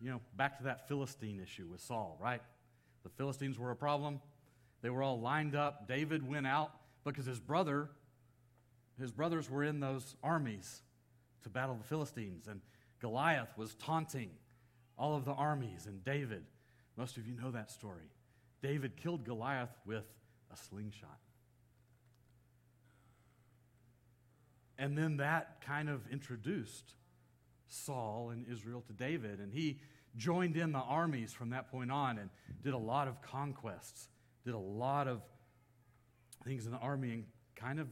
you 0.00 0.08
know, 0.08 0.20
back 0.36 0.58
to 0.58 0.64
that 0.64 0.86
Philistine 0.86 1.40
issue 1.40 1.66
with 1.66 1.80
Saul, 1.80 2.16
right? 2.22 2.40
The 3.02 3.08
Philistines 3.08 3.58
were 3.58 3.72
a 3.72 3.76
problem. 3.76 4.20
They 4.80 4.90
were 4.90 5.02
all 5.02 5.20
lined 5.20 5.56
up. 5.56 5.88
David 5.88 6.24
went 6.26 6.46
out 6.46 6.70
because 7.02 7.26
his 7.26 7.40
brother 7.40 7.90
his 9.00 9.12
brothers 9.12 9.50
were 9.50 9.64
in 9.64 9.80
those 9.80 10.16
armies 10.22 10.82
to 11.42 11.48
battle 11.48 11.74
the 11.74 11.84
Philistines, 11.84 12.46
and 12.48 12.60
Goliath 13.00 13.56
was 13.56 13.74
taunting 13.74 14.30
all 14.98 15.16
of 15.16 15.24
the 15.24 15.32
armies, 15.32 15.86
and 15.86 16.04
David, 16.04 16.44
most 16.96 17.16
of 17.16 17.26
you 17.26 17.34
know 17.34 17.50
that 17.50 17.70
story. 17.70 18.10
David 18.62 18.96
killed 18.96 19.24
Goliath 19.24 19.74
with 19.86 20.04
a 20.52 20.56
slingshot. 20.56 21.18
And 24.78 24.96
then 24.96 25.18
that 25.18 25.60
kind 25.60 25.88
of 25.88 26.02
introduced 26.10 26.94
Saul 27.68 28.30
and 28.30 28.46
Israel 28.50 28.82
to 28.86 28.92
David, 28.92 29.38
and 29.38 29.52
he 29.52 29.78
joined 30.16 30.56
in 30.56 30.72
the 30.72 30.78
armies 30.78 31.32
from 31.32 31.50
that 31.50 31.70
point 31.70 31.90
on 31.90 32.18
and 32.18 32.30
did 32.62 32.74
a 32.74 32.78
lot 32.78 33.08
of 33.08 33.22
conquests, 33.22 34.08
did 34.44 34.54
a 34.54 34.58
lot 34.58 35.06
of 35.06 35.22
things 36.44 36.66
in 36.66 36.72
the 36.72 36.78
army, 36.78 37.12
and 37.12 37.24
kind 37.54 37.78
of 37.78 37.88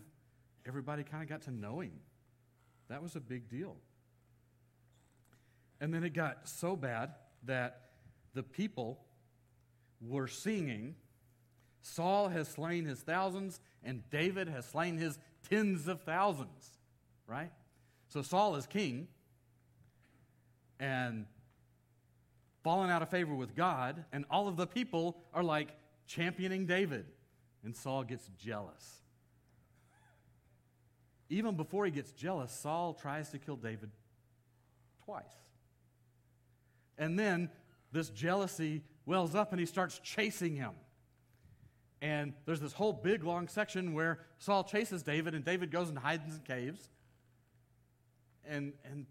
everybody 0.67 1.03
kind 1.03 1.23
of 1.23 1.29
got 1.29 1.43
to 1.43 1.51
know 1.51 1.81
him. 1.81 1.93
That 2.89 3.03
was 3.03 3.17
a 3.17 3.21
big 3.21 3.49
deal. 3.49 3.77
And 5.81 5.93
then 5.93 6.05
it 6.05 6.15
got 6.15 6.49
so 6.49 6.75
bad 6.77 7.15
that 7.45 7.83
the 8.35 8.43
people 8.43 8.99
were 10.01 10.27
singing, 10.27 10.95
Saul 11.83 12.29
has 12.29 12.49
slain 12.49 12.85
his 12.85 13.01
thousands, 13.01 13.61
and 13.85 14.09
David 14.11 14.49
has 14.49 14.67
slain 14.67 14.97
his 14.97 15.19
tens 15.49 15.89
of 15.89 16.03
thousands, 16.03 16.79
right? 17.27 17.53
So 18.09 18.23
Saul 18.23 18.57
is 18.57 18.67
king 18.67 19.09
and 20.81 21.27
fallen 22.63 22.91
out 22.91 23.03
of 23.03 23.09
favor 23.09 23.35
with 23.35 23.55
God, 23.55 24.05
and 24.13 24.25
all 24.31 24.49
of 24.49 24.57
the 24.57 24.67
people 24.67 25.19
are 25.33 25.43
like 25.43 25.69
championing 26.07 26.67
David. 26.67 27.07
And 27.65 27.77
Saul 27.77 28.05
gets 28.05 28.29
jealous. 28.39 29.03
Even 31.31 31.57
before 31.57 31.85
he 31.85 31.91
gets 31.91 32.13
jealous, 32.13 32.53
Saul 32.53 32.95
tries 32.95 33.31
to 33.31 33.39
kill 33.39 33.57
David 33.57 33.91
twice. 35.05 35.25
And 36.97 37.19
then 37.19 37.51
this 37.93 38.11
jealousy 38.11 38.83
wells 39.07 39.35
up 39.35 39.53
and 39.53 39.61
he 39.61 39.67
starts 39.67 39.99
chasing 40.01 40.57
him. 40.57 40.73
And 42.01 42.33
there's 42.47 42.61
this 42.61 42.73
whole 42.73 42.93
big 42.93 43.25
long 43.25 43.49
section 43.49 43.93
where 43.93 44.21
Saul 44.39 44.65
chases 44.65 45.03
David 45.03 45.35
and 45.35 45.45
David 45.45 45.71
goes 45.71 45.89
and 45.89 45.99
hides 45.99 46.35
in 46.35 46.41
caves 46.43 46.91
and, 48.47 48.73
and 48.85 49.07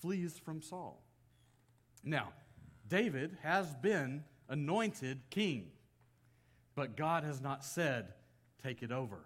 flees 0.00 0.40
from 0.42 0.62
Saul. 0.62 1.02
Now, 2.02 2.32
David 2.88 3.36
has 3.42 3.74
been 3.76 4.24
anointed 4.48 5.20
king, 5.30 5.70
but 6.74 6.96
God 6.96 7.24
has 7.24 7.40
not 7.40 7.64
said, 7.64 8.14
take 8.62 8.82
it 8.82 8.90
over. 8.90 9.18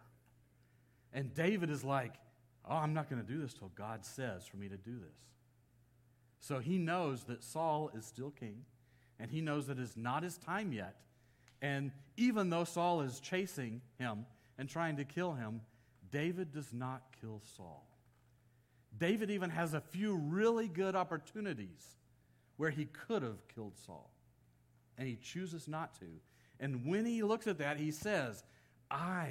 And 1.13 1.33
David 1.33 1.71
is 1.71 1.83
like, 1.83 2.13
oh, 2.69 2.77
I'm 2.77 2.95
not 2.95 3.09
going 3.09 3.25
to 3.25 3.33
do 3.33 3.41
this 3.41 3.55
till 3.55 3.71
God 3.75 4.05
says 4.05 4.47
for 4.47 4.57
me 4.57 4.69
to 4.69 4.77
do 4.77 4.93
this. 4.99 5.19
So 6.41 6.59
he 6.59 6.79
knows 6.79 7.25
that 7.25 7.43
Saul 7.43 7.91
is 7.97 8.05
still 8.05 8.31
king, 8.31 8.65
and 9.19 9.31
he 9.31 9.41
knows 9.41 9.67
that 9.67 9.79
it's 9.79 9.97
not 9.97 10.23
his 10.23 10.37
time 10.37 10.73
yet. 10.73 10.97
And 11.63 11.91
even 12.17 12.51
though 12.51 12.65
Saul 12.65 13.01
is 13.01 13.21
chasing 13.21 13.81
him 13.99 14.27
and 14.59 14.69
trying 14.69 14.97
to 14.97 15.05
kill 15.05 15.33
him, 15.33 15.61
David 16.11 16.53
does 16.53 16.73
not 16.73 17.03
kill 17.21 17.41
Saul. 17.57 17.87
David 18.99 19.31
even 19.31 19.51
has 19.51 19.75
a 19.75 19.81
few 19.81 20.15
really 20.15 20.69
good 20.69 20.95
opportunities 20.95 21.97
where 22.57 22.71
he 22.71 22.87
could 22.87 23.23
have 23.23 23.47
killed 23.49 23.77
Saul, 23.85 24.11
and 24.97 25.07
he 25.07 25.17
chooses 25.17 25.69
not 25.69 25.99
to. 26.01 26.07
And 26.61 26.87
when 26.87 27.05
he 27.05 27.23
looks 27.23 27.47
at 27.47 27.59
that, 27.59 27.79
he 27.79 27.91
says, 27.91 28.45
I 28.91 29.31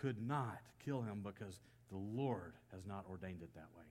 could 0.00 0.26
not 0.26 0.60
kill 0.84 1.02
him 1.02 1.20
because 1.22 1.60
the 1.92 1.98
Lord 1.98 2.54
has 2.72 2.86
not 2.86 3.04
ordained 3.08 3.42
it 3.42 3.54
that 3.54 3.68
way. 3.76 3.84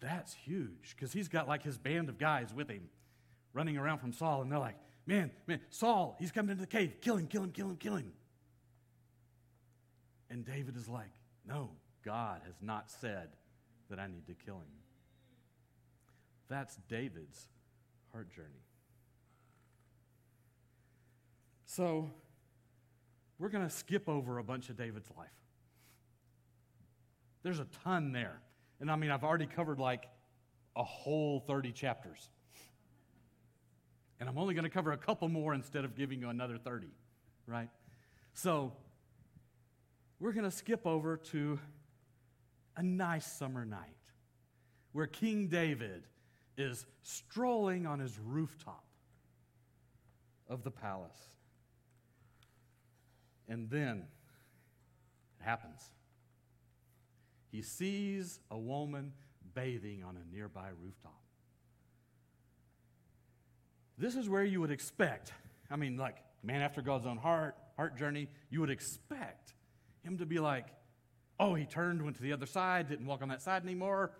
That's 0.00 0.34
huge 0.34 0.94
because 0.94 1.12
he's 1.12 1.28
got 1.28 1.48
like 1.48 1.62
his 1.62 1.78
band 1.78 2.08
of 2.08 2.18
guys 2.18 2.52
with 2.52 2.68
him 2.68 2.88
running 3.54 3.78
around 3.78 3.98
from 3.98 4.12
Saul, 4.12 4.42
and 4.42 4.52
they're 4.52 4.58
like, 4.58 4.76
Man, 5.06 5.30
man, 5.46 5.60
Saul, 5.70 6.16
he's 6.18 6.32
coming 6.32 6.50
into 6.50 6.62
the 6.62 6.66
cave. 6.66 6.96
Kill 7.00 7.16
him, 7.16 7.28
kill 7.28 7.44
him, 7.44 7.52
kill 7.52 7.68
him, 7.68 7.76
kill 7.76 7.94
him. 7.94 8.12
And 10.28 10.44
David 10.44 10.76
is 10.76 10.88
like, 10.88 11.12
No, 11.46 11.70
God 12.04 12.40
has 12.44 12.56
not 12.60 12.90
said 12.90 13.28
that 13.88 14.00
I 14.00 14.08
need 14.08 14.26
to 14.26 14.34
kill 14.34 14.56
him. 14.56 14.72
That's 16.48 16.76
David's 16.88 17.46
heart 18.12 18.34
journey. 18.34 18.66
So, 21.66 22.10
we're 23.38 23.48
going 23.48 23.64
to 23.66 23.74
skip 23.74 24.08
over 24.08 24.38
a 24.38 24.44
bunch 24.44 24.70
of 24.70 24.76
David's 24.76 25.10
life. 25.16 25.28
There's 27.42 27.58
a 27.60 27.66
ton 27.84 28.12
there. 28.12 28.40
And 28.80 28.90
I 28.90 28.96
mean, 28.96 29.10
I've 29.10 29.24
already 29.24 29.46
covered 29.46 29.78
like 29.78 30.08
a 30.74 30.82
whole 30.82 31.40
30 31.40 31.72
chapters. 31.72 32.28
And 34.18 34.28
I'm 34.28 34.38
only 34.38 34.54
going 34.54 34.64
to 34.64 34.70
cover 34.70 34.92
a 34.92 34.96
couple 34.96 35.28
more 35.28 35.54
instead 35.54 35.84
of 35.84 35.94
giving 35.94 36.20
you 36.20 36.28
another 36.28 36.56
30, 36.58 36.88
right? 37.46 37.68
So, 38.34 38.72
we're 40.18 40.32
going 40.32 40.44
to 40.44 40.56
skip 40.56 40.86
over 40.86 41.18
to 41.18 41.58
a 42.76 42.82
nice 42.82 43.30
summer 43.30 43.64
night 43.64 43.96
where 44.92 45.06
King 45.06 45.48
David 45.48 46.04
is 46.56 46.86
strolling 47.02 47.86
on 47.86 47.98
his 47.98 48.18
rooftop 48.18 48.84
of 50.48 50.64
the 50.64 50.70
palace. 50.70 51.35
And 53.48 53.70
then 53.70 54.04
it 55.40 55.44
happens. 55.44 55.90
He 57.50 57.62
sees 57.62 58.40
a 58.50 58.58
woman 58.58 59.12
bathing 59.54 60.02
on 60.04 60.16
a 60.16 60.34
nearby 60.34 60.68
rooftop. 60.82 61.20
This 63.98 64.14
is 64.14 64.28
where 64.28 64.44
you 64.44 64.60
would 64.60 64.70
expect, 64.70 65.32
I 65.70 65.76
mean, 65.76 65.96
like, 65.96 66.16
man 66.42 66.60
after 66.60 66.82
God's 66.82 67.06
own 67.06 67.16
heart, 67.16 67.56
heart 67.76 67.96
journey, 67.96 68.28
you 68.50 68.60
would 68.60 68.70
expect 68.70 69.54
him 70.02 70.18
to 70.18 70.26
be 70.26 70.38
like, 70.38 70.66
oh, 71.40 71.54
he 71.54 71.64
turned, 71.64 72.02
went 72.02 72.16
to 72.16 72.22
the 72.22 72.32
other 72.32 72.46
side, 72.46 72.88
didn't 72.88 73.06
walk 73.06 73.22
on 73.22 73.28
that 73.28 73.42
side 73.42 73.62
anymore. 73.62 74.12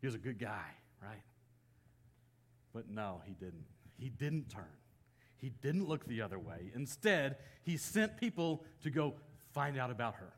He 0.00 0.06
was 0.06 0.14
a 0.14 0.18
good 0.18 0.38
guy, 0.38 0.66
right? 1.02 1.22
But 2.74 2.90
no, 2.90 3.22
he 3.24 3.32
didn't. 3.32 3.64
He 3.98 4.08
didn't 4.08 4.50
turn. 4.50 4.64
He 5.42 5.50
didn't 5.60 5.88
look 5.88 6.06
the 6.06 6.22
other 6.22 6.38
way. 6.38 6.70
Instead, 6.72 7.36
he 7.64 7.76
sent 7.76 8.16
people 8.16 8.64
to 8.84 8.90
go 8.90 9.14
find 9.52 9.76
out 9.76 9.90
about 9.90 10.14
her. 10.14 10.32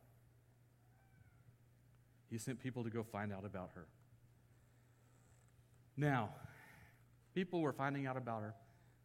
He 2.30 2.38
sent 2.38 2.58
people 2.58 2.82
to 2.84 2.90
go 2.90 3.02
find 3.02 3.30
out 3.30 3.44
about 3.44 3.70
her. 3.74 3.86
Now, 5.94 6.30
people 7.34 7.60
were 7.60 7.74
finding 7.74 8.06
out 8.06 8.16
about 8.16 8.40
her. 8.40 8.54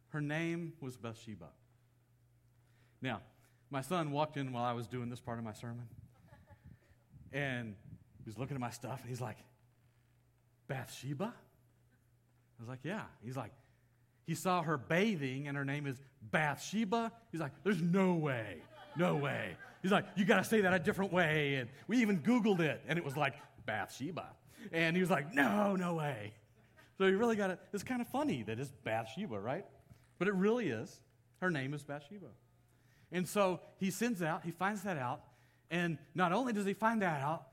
Her 0.08 0.22
name 0.22 0.72
was 0.80 0.96
Bathsheba. 0.96 1.50
Now, 3.02 3.20
my 3.70 3.82
son 3.82 4.10
walked 4.10 4.38
in 4.38 4.52
while 4.52 4.64
I 4.64 4.72
was 4.72 4.88
doing 4.88 5.10
this 5.10 5.20
part 5.20 5.38
of 5.38 5.44
my 5.44 5.52
sermon, 5.52 5.86
and 7.30 7.74
he 8.24 8.28
was 8.28 8.38
looking 8.38 8.54
at 8.54 8.60
my 8.60 8.70
stuff, 8.70 9.00
and 9.00 9.08
he's 9.10 9.20
like, 9.20 9.36
Bathsheba? 10.66 11.34
I 11.34 12.62
was 12.62 12.68
like, 12.70 12.80
Yeah. 12.84 13.02
He's 13.22 13.36
like, 13.36 13.52
He 14.30 14.36
saw 14.36 14.62
her 14.62 14.78
bathing, 14.78 15.48
and 15.48 15.56
her 15.56 15.64
name 15.64 15.88
is 15.88 16.00
Bathsheba. 16.30 17.10
He's 17.32 17.40
like, 17.40 17.50
There's 17.64 17.82
no 17.82 18.14
way. 18.14 18.58
No 18.96 19.16
way. 19.16 19.56
He's 19.82 19.90
like, 19.90 20.04
You 20.14 20.24
got 20.24 20.36
to 20.36 20.44
say 20.44 20.60
that 20.60 20.72
a 20.72 20.78
different 20.78 21.12
way. 21.12 21.56
And 21.56 21.68
we 21.88 21.96
even 21.96 22.20
Googled 22.20 22.60
it, 22.60 22.80
and 22.86 22.96
it 22.96 23.04
was 23.04 23.16
like 23.16 23.34
Bathsheba. 23.66 24.28
And 24.70 24.94
he 24.94 25.00
was 25.00 25.10
like, 25.10 25.34
No, 25.34 25.74
no 25.74 25.94
way. 25.94 26.32
So 26.96 27.06
he 27.06 27.14
really 27.14 27.34
got 27.34 27.50
it. 27.50 27.58
It's 27.72 27.82
kind 27.82 28.00
of 28.00 28.06
funny 28.06 28.44
that 28.44 28.60
it's 28.60 28.70
Bathsheba, 28.84 29.36
right? 29.36 29.64
But 30.20 30.28
it 30.28 30.34
really 30.34 30.68
is. 30.68 31.00
Her 31.40 31.50
name 31.50 31.74
is 31.74 31.82
Bathsheba. 31.82 32.28
And 33.10 33.26
so 33.26 33.58
he 33.78 33.90
sends 33.90 34.22
out, 34.22 34.44
he 34.44 34.52
finds 34.52 34.82
that 34.82 34.96
out, 34.96 35.22
and 35.72 35.98
not 36.14 36.30
only 36.30 36.52
does 36.52 36.66
he 36.66 36.74
find 36.74 37.02
that 37.02 37.20
out, 37.20 37.48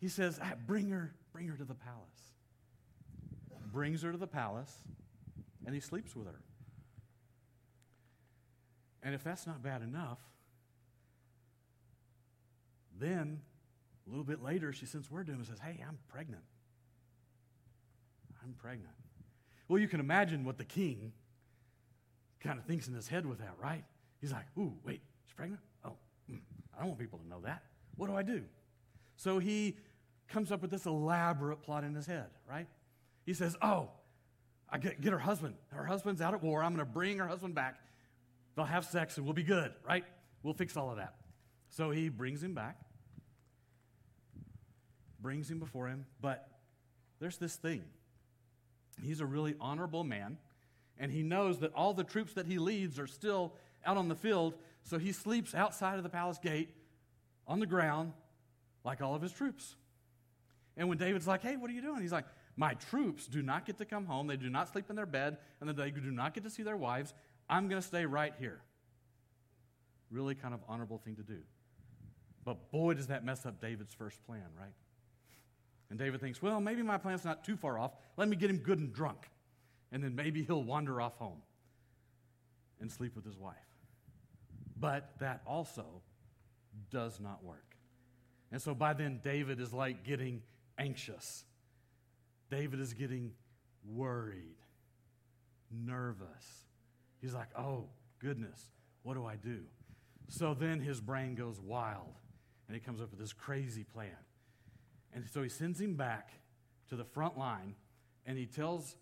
he 0.00 0.08
says, 0.08 0.40
ah, 0.42 0.54
Bring 0.66 0.90
her, 0.90 1.14
bring 1.32 1.46
her 1.46 1.56
to 1.56 1.64
the 1.64 1.76
palace 1.76 2.18
brings 3.72 4.02
her 4.02 4.12
to 4.12 4.18
the 4.18 4.26
palace, 4.26 4.74
and 5.68 5.74
he 5.74 5.82
sleeps 5.82 6.16
with 6.16 6.26
her. 6.26 6.40
And 9.02 9.14
if 9.14 9.22
that's 9.22 9.46
not 9.46 9.62
bad 9.62 9.82
enough, 9.82 10.18
then 12.98 13.42
a 14.06 14.10
little 14.10 14.24
bit 14.24 14.42
later, 14.42 14.72
she 14.72 14.86
sends 14.86 15.10
word 15.10 15.26
to 15.26 15.32
him 15.32 15.40
and 15.40 15.46
says, 15.46 15.58
Hey, 15.58 15.84
I'm 15.86 15.98
pregnant. 16.08 16.42
I'm 18.42 18.54
pregnant. 18.54 18.94
Well, 19.68 19.78
you 19.78 19.88
can 19.88 20.00
imagine 20.00 20.42
what 20.46 20.56
the 20.56 20.64
king 20.64 21.12
kind 22.40 22.58
of 22.58 22.64
thinks 22.64 22.88
in 22.88 22.94
his 22.94 23.06
head 23.06 23.26
with 23.26 23.40
that, 23.40 23.52
right? 23.62 23.84
He's 24.22 24.32
like, 24.32 24.46
Ooh, 24.58 24.72
wait, 24.86 25.02
she's 25.26 25.34
pregnant? 25.34 25.60
Oh, 25.84 25.96
mm, 26.32 26.40
I 26.74 26.78
don't 26.78 26.88
want 26.88 26.98
people 26.98 27.18
to 27.18 27.28
know 27.28 27.42
that. 27.44 27.62
What 27.96 28.06
do 28.06 28.16
I 28.16 28.22
do? 28.22 28.42
So 29.16 29.38
he 29.38 29.76
comes 30.28 30.50
up 30.50 30.62
with 30.62 30.70
this 30.70 30.86
elaborate 30.86 31.60
plot 31.60 31.84
in 31.84 31.94
his 31.94 32.06
head, 32.06 32.28
right? 32.48 32.68
He 33.26 33.34
says, 33.34 33.54
Oh, 33.60 33.90
I 34.70 34.78
get, 34.78 35.00
get 35.00 35.12
her 35.12 35.18
husband. 35.18 35.54
Her 35.72 35.84
husband's 35.84 36.20
out 36.20 36.34
at 36.34 36.42
war. 36.42 36.62
I'm 36.62 36.74
going 36.74 36.86
to 36.86 36.92
bring 36.92 37.18
her 37.18 37.26
husband 37.26 37.54
back. 37.54 37.80
They'll 38.54 38.64
have 38.64 38.84
sex 38.84 39.16
and 39.16 39.24
we'll 39.24 39.34
be 39.34 39.42
good, 39.42 39.72
right? 39.86 40.04
We'll 40.42 40.54
fix 40.54 40.76
all 40.76 40.90
of 40.90 40.96
that. 40.96 41.14
So 41.70 41.90
he 41.90 42.08
brings 42.08 42.42
him 42.42 42.54
back, 42.54 42.76
brings 45.20 45.50
him 45.50 45.58
before 45.58 45.88
him, 45.88 46.06
but 46.20 46.48
there's 47.20 47.36
this 47.36 47.56
thing. 47.56 47.84
He's 49.02 49.20
a 49.20 49.26
really 49.26 49.54
honorable 49.60 50.02
man, 50.02 50.38
and 50.98 51.12
he 51.12 51.22
knows 51.22 51.60
that 51.60 51.72
all 51.74 51.94
the 51.94 52.04
troops 52.04 52.34
that 52.34 52.46
he 52.46 52.58
leads 52.58 52.98
are 52.98 53.06
still 53.06 53.54
out 53.84 53.96
on 53.96 54.08
the 54.08 54.14
field, 54.14 54.54
so 54.82 54.98
he 54.98 55.12
sleeps 55.12 55.54
outside 55.54 55.98
of 55.98 56.02
the 56.02 56.08
palace 56.08 56.38
gate 56.38 56.70
on 57.46 57.60
the 57.60 57.66
ground 57.66 58.12
like 58.84 59.02
all 59.02 59.14
of 59.14 59.22
his 59.22 59.32
troops. 59.32 59.76
And 60.76 60.88
when 60.88 60.98
David's 60.98 61.26
like, 61.26 61.42
hey, 61.42 61.56
what 61.56 61.70
are 61.70 61.74
you 61.74 61.82
doing? 61.82 62.00
He's 62.00 62.12
like, 62.12 62.26
my 62.58 62.74
troops 62.74 63.28
do 63.28 63.40
not 63.40 63.64
get 63.64 63.78
to 63.78 63.84
come 63.84 64.04
home. 64.04 64.26
They 64.26 64.36
do 64.36 64.50
not 64.50 64.68
sleep 64.68 64.90
in 64.90 64.96
their 64.96 65.06
bed, 65.06 65.38
and 65.60 65.70
they 65.70 65.90
do 65.92 66.10
not 66.10 66.34
get 66.34 66.42
to 66.42 66.50
see 66.50 66.64
their 66.64 66.76
wives. 66.76 67.14
I'm 67.48 67.68
going 67.68 67.80
to 67.80 67.86
stay 67.86 68.04
right 68.04 68.34
here. 68.40 68.60
Really 70.10 70.34
kind 70.34 70.52
of 70.52 70.60
honorable 70.68 70.98
thing 70.98 71.14
to 71.16 71.22
do. 71.22 71.38
But 72.44 72.72
boy, 72.72 72.94
does 72.94 73.06
that 73.06 73.24
mess 73.24 73.46
up 73.46 73.60
David's 73.60 73.94
first 73.94 74.24
plan, 74.26 74.42
right? 74.58 74.72
And 75.88 75.98
David 75.98 76.20
thinks, 76.20 76.42
well, 76.42 76.60
maybe 76.60 76.82
my 76.82 76.98
plan's 76.98 77.24
not 77.24 77.44
too 77.44 77.56
far 77.56 77.78
off. 77.78 77.92
Let 78.16 78.28
me 78.28 78.34
get 78.34 78.50
him 78.50 78.58
good 78.58 78.80
and 78.80 78.92
drunk. 78.92 79.30
And 79.92 80.02
then 80.02 80.16
maybe 80.16 80.42
he'll 80.42 80.64
wander 80.64 81.00
off 81.00 81.16
home 81.16 81.40
and 82.80 82.90
sleep 82.90 83.14
with 83.14 83.24
his 83.24 83.38
wife. 83.38 83.54
But 84.78 85.12
that 85.20 85.42
also 85.46 85.84
does 86.90 87.20
not 87.20 87.44
work. 87.44 87.76
And 88.50 88.60
so 88.60 88.74
by 88.74 88.94
then, 88.94 89.20
David 89.22 89.60
is 89.60 89.72
like 89.72 90.04
getting 90.04 90.42
anxious. 90.76 91.44
David 92.50 92.80
is 92.80 92.92
getting 92.92 93.32
worried, 93.84 94.56
nervous. 95.70 96.66
He's 97.20 97.34
like, 97.34 97.48
oh, 97.56 97.86
goodness, 98.20 98.60
what 99.02 99.14
do 99.14 99.26
I 99.26 99.36
do? 99.36 99.60
So 100.28 100.54
then 100.54 100.80
his 100.80 101.00
brain 101.00 101.34
goes 101.34 101.60
wild 101.60 102.14
and 102.66 102.74
he 102.74 102.80
comes 102.80 103.00
up 103.00 103.10
with 103.10 103.18
this 103.18 103.32
crazy 103.32 103.84
plan. 103.84 104.16
And 105.12 105.24
so 105.28 105.42
he 105.42 105.48
sends 105.48 105.80
him 105.80 105.94
back 105.94 106.30
to 106.88 106.96
the 106.96 107.04
front 107.04 107.38
line 107.38 107.74
and 108.26 108.38
he 108.38 108.46
tells 108.46 108.96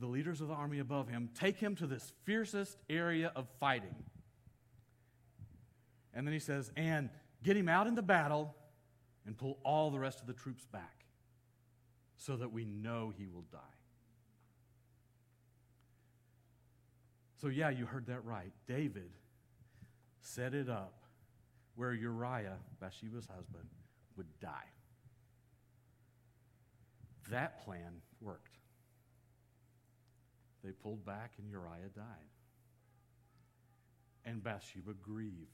the 0.00 0.06
leaders 0.06 0.40
of 0.40 0.48
the 0.48 0.54
army 0.54 0.78
above 0.78 1.08
him, 1.08 1.30
take 1.34 1.58
him 1.58 1.76
to 1.76 1.86
this 1.86 2.12
fiercest 2.24 2.76
area 2.90 3.30
of 3.36 3.46
fighting. 3.60 3.94
And 6.14 6.26
then 6.26 6.32
he 6.32 6.40
says, 6.40 6.70
and 6.76 7.10
get 7.42 7.56
him 7.56 7.68
out 7.68 7.86
into 7.86 8.02
battle 8.02 8.54
and 9.26 9.36
pull 9.36 9.58
all 9.64 9.90
the 9.90 9.98
rest 9.98 10.20
of 10.20 10.26
the 10.26 10.32
troops 10.32 10.64
back 10.64 11.01
so 12.24 12.36
that 12.36 12.52
we 12.52 12.64
know 12.64 13.12
he 13.16 13.26
will 13.26 13.44
die. 13.50 13.58
So, 17.40 17.48
yeah, 17.48 17.70
you 17.70 17.84
heard 17.84 18.06
that 18.06 18.24
right. 18.24 18.52
David 18.68 19.10
set 20.20 20.54
it 20.54 20.68
up 20.68 20.94
where 21.74 21.92
Uriah, 21.92 22.58
Bathsheba's 22.80 23.26
husband, 23.26 23.64
would 24.16 24.28
die. 24.40 24.70
That 27.30 27.64
plan 27.64 28.00
worked. 28.20 28.58
They 30.62 30.70
pulled 30.70 31.04
back, 31.04 31.32
and 31.38 31.50
Uriah 31.50 31.90
died. 31.92 32.04
And 34.24 34.44
Bathsheba 34.44 34.92
grieved. 35.02 35.48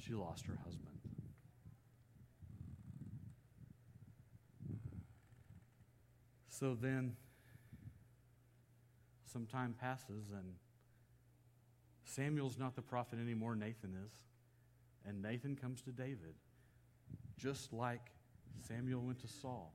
She 0.00 0.14
lost 0.14 0.46
her 0.46 0.58
husband. 0.64 1.05
So 6.58 6.74
then, 6.80 7.16
some 9.30 9.44
time 9.44 9.74
passes, 9.78 10.30
and 10.32 10.54
Samuel's 12.04 12.58
not 12.58 12.74
the 12.76 12.82
prophet 12.82 13.18
anymore, 13.20 13.54
Nathan 13.54 13.94
is. 14.06 14.12
And 15.06 15.20
Nathan 15.20 15.54
comes 15.54 15.82
to 15.82 15.90
David, 15.90 16.34
just 17.36 17.74
like 17.74 18.10
Samuel 18.66 19.02
went 19.02 19.20
to 19.20 19.28
Saul. 19.28 19.74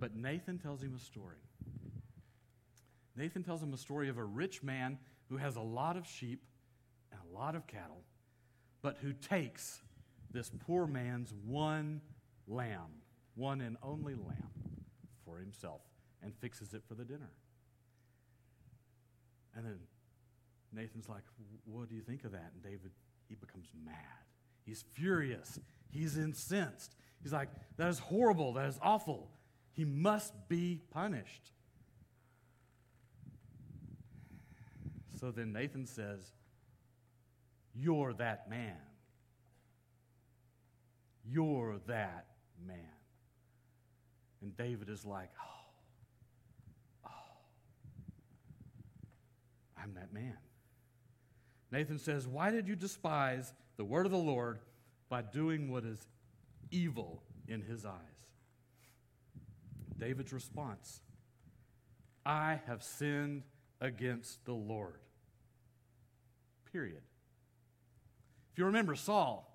But 0.00 0.16
Nathan 0.16 0.58
tells 0.58 0.82
him 0.82 0.94
a 0.96 0.98
story. 0.98 1.36
Nathan 3.16 3.44
tells 3.44 3.62
him 3.62 3.72
a 3.72 3.78
story 3.78 4.08
of 4.08 4.18
a 4.18 4.24
rich 4.24 4.64
man 4.64 4.98
who 5.28 5.36
has 5.36 5.54
a 5.54 5.60
lot 5.60 5.96
of 5.96 6.08
sheep 6.08 6.42
and 7.12 7.20
a 7.30 7.38
lot 7.38 7.54
of 7.54 7.68
cattle, 7.68 8.02
but 8.82 8.98
who 9.00 9.12
takes 9.12 9.80
this 10.32 10.50
poor 10.66 10.88
man's 10.88 11.32
one 11.46 12.00
lamb, 12.48 12.90
one 13.36 13.60
and 13.60 13.76
only 13.80 14.14
lamb, 14.14 14.50
for 15.24 15.38
himself 15.38 15.80
and 16.22 16.34
fixes 16.40 16.74
it 16.74 16.82
for 16.86 16.94
the 16.94 17.04
dinner. 17.04 17.30
And 19.56 19.64
then 19.64 19.78
Nathan's 20.72 21.08
like, 21.08 21.22
What 21.64 21.88
do 21.88 21.94
you 21.94 22.02
think 22.02 22.24
of 22.24 22.32
that? 22.32 22.50
And 22.54 22.62
David, 22.62 22.90
he 23.28 23.34
becomes 23.34 23.66
mad. 23.84 23.94
He's 24.64 24.84
furious. 24.94 25.58
He's 25.90 26.16
incensed. 26.16 26.96
He's 27.22 27.32
like, 27.32 27.48
That 27.76 27.88
is 27.88 27.98
horrible. 27.98 28.54
That 28.54 28.68
is 28.68 28.78
awful. 28.82 29.30
He 29.72 29.84
must 29.84 30.32
be 30.48 30.80
punished. 30.90 31.52
So 35.20 35.30
then 35.30 35.52
Nathan 35.52 35.86
says, 35.86 36.32
You're 37.74 38.12
that 38.14 38.50
man. 38.50 38.76
You're 41.26 41.78
that 41.86 42.26
man. 42.66 42.93
And 44.44 44.54
David 44.58 44.90
is 44.90 45.06
like, 45.06 45.30
Oh, 45.40 47.06
oh, 47.06 47.08
I'm 49.82 49.94
that 49.94 50.12
man. 50.12 50.36
Nathan 51.72 51.98
says, 51.98 52.28
Why 52.28 52.50
did 52.50 52.68
you 52.68 52.76
despise 52.76 53.54
the 53.78 53.84
word 53.84 54.04
of 54.04 54.12
the 54.12 54.18
Lord 54.18 54.58
by 55.08 55.22
doing 55.22 55.72
what 55.72 55.84
is 55.84 56.06
evil 56.70 57.22
in 57.48 57.62
his 57.62 57.86
eyes? 57.86 57.94
David's 59.98 60.32
response 60.32 61.00
I 62.26 62.60
have 62.66 62.82
sinned 62.82 63.44
against 63.80 64.44
the 64.44 64.52
Lord. 64.52 65.00
Period. 66.70 67.00
If 68.52 68.58
you 68.58 68.66
remember 68.66 68.94
Saul, 68.94 69.50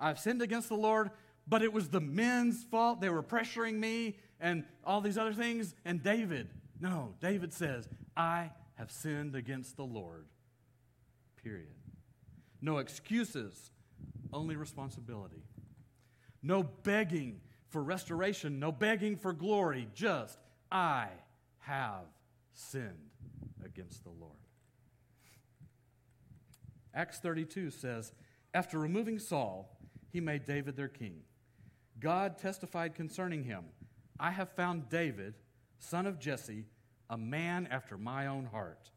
I've 0.00 0.18
sinned 0.18 0.42
against 0.42 0.68
the 0.68 0.74
Lord, 0.74 1.10
but 1.48 1.62
it 1.62 1.72
was 1.72 1.88
the 1.88 2.00
men's 2.00 2.64
fault. 2.64 3.00
They 3.00 3.10
were 3.10 3.22
pressuring 3.22 3.74
me 3.74 4.16
and 4.40 4.64
all 4.84 5.00
these 5.00 5.18
other 5.18 5.32
things. 5.32 5.74
And 5.84 6.02
David, 6.02 6.48
no, 6.80 7.14
David 7.20 7.52
says, 7.52 7.88
I 8.16 8.50
have 8.74 8.90
sinned 8.90 9.34
against 9.34 9.76
the 9.76 9.84
Lord. 9.84 10.26
Period. 11.42 11.68
No 12.60 12.78
excuses, 12.78 13.70
only 14.32 14.56
responsibility. 14.56 15.42
No 16.42 16.62
begging 16.62 17.40
for 17.68 17.82
restoration, 17.82 18.58
no 18.58 18.72
begging 18.72 19.16
for 19.16 19.32
glory, 19.32 19.88
just 19.94 20.38
I 20.70 21.08
have 21.60 22.06
sinned 22.52 23.10
against 23.64 24.04
the 24.04 24.10
Lord. 24.10 24.32
Acts 26.94 27.18
32 27.18 27.70
says, 27.70 28.12
After 28.54 28.78
removing 28.78 29.18
Saul, 29.18 29.78
he 30.12 30.20
made 30.20 30.44
David 30.46 30.76
their 30.76 30.88
king. 30.88 31.20
God 31.98 32.38
testified 32.38 32.94
concerning 32.94 33.44
him 33.44 33.64
I 34.18 34.30
have 34.30 34.50
found 34.50 34.88
David, 34.88 35.34
son 35.78 36.06
of 36.06 36.18
Jesse, 36.18 36.64
a 37.10 37.18
man 37.18 37.68
after 37.70 37.98
my 37.98 38.26
own 38.26 38.46
heart. 38.46 38.90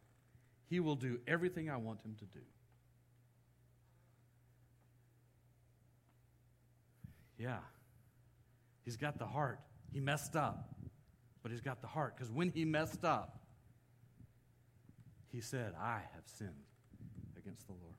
He 0.70 0.80
will 0.80 0.96
do 0.96 1.20
everything 1.28 1.70
I 1.70 1.78
want 1.78 2.02
him 2.02 2.16
to 2.20 2.26
do. 2.26 2.40
Yeah. 7.38 7.60
He's 8.86 8.98
got 8.98 9.18
the 9.18 9.26
heart. 9.26 9.60
He 9.92 10.00
messed 10.00 10.36
up, 10.36 10.76
but 11.42 11.52
he's 11.52 11.62
got 11.62 11.82
the 11.82 11.88
heart. 11.88 12.16
Because 12.16 12.32
when 12.32 12.50
he 12.50 12.66
messed 12.66 13.04
up, 13.04 13.40
he 15.32 15.42
said, 15.42 15.74
I 15.80 16.02
have 16.14 16.24
sinned 16.26 16.52
against 17.38 17.68
the 17.68 17.74
Lord. 17.74 17.96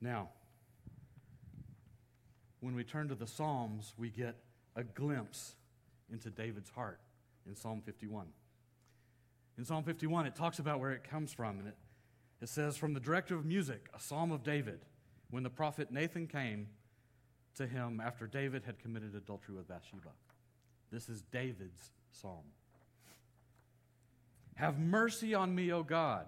Now, 0.00 0.30
when 2.62 2.76
we 2.76 2.84
turn 2.84 3.08
to 3.08 3.14
the 3.16 3.26
Psalms, 3.26 3.92
we 3.98 4.08
get 4.08 4.36
a 4.76 4.84
glimpse 4.84 5.56
into 6.10 6.30
David's 6.30 6.70
heart 6.70 7.00
in 7.46 7.56
Psalm 7.56 7.82
51. 7.84 8.26
In 9.58 9.64
Psalm 9.64 9.82
51, 9.82 10.26
it 10.26 10.36
talks 10.36 10.60
about 10.60 10.78
where 10.78 10.92
it 10.92 11.02
comes 11.02 11.32
from, 11.32 11.58
and 11.58 11.68
it, 11.68 11.76
it 12.40 12.48
says, 12.48 12.76
From 12.76 12.94
the 12.94 13.00
director 13.00 13.34
of 13.34 13.44
music, 13.44 13.88
a 13.92 14.00
psalm 14.00 14.30
of 14.30 14.44
David, 14.44 14.78
when 15.30 15.42
the 15.42 15.50
prophet 15.50 15.90
Nathan 15.90 16.28
came 16.28 16.68
to 17.56 17.66
him 17.66 18.00
after 18.00 18.28
David 18.28 18.62
had 18.64 18.78
committed 18.78 19.14
adultery 19.16 19.56
with 19.56 19.66
Bathsheba. 19.66 20.10
This 20.92 21.08
is 21.08 21.22
David's 21.32 21.90
psalm. 22.12 22.44
Have 24.54 24.78
mercy 24.78 25.34
on 25.34 25.52
me, 25.52 25.72
O 25.72 25.82
God, 25.82 26.26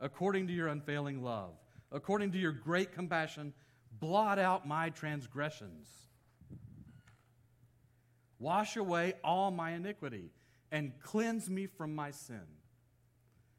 according 0.00 0.46
to 0.46 0.52
your 0.52 0.68
unfailing 0.68 1.24
love, 1.24 1.50
according 1.90 2.30
to 2.32 2.38
your 2.38 2.52
great 2.52 2.92
compassion, 2.92 3.52
blot 4.00 4.38
out 4.38 4.66
my 4.66 4.90
transgressions. 4.90 5.88
Wash 8.38 8.76
away 8.76 9.14
all 9.24 9.50
my 9.50 9.72
iniquity 9.72 10.30
and 10.70 10.92
cleanse 11.00 11.48
me 11.48 11.66
from 11.66 11.94
my 11.94 12.10
sin. 12.10 12.46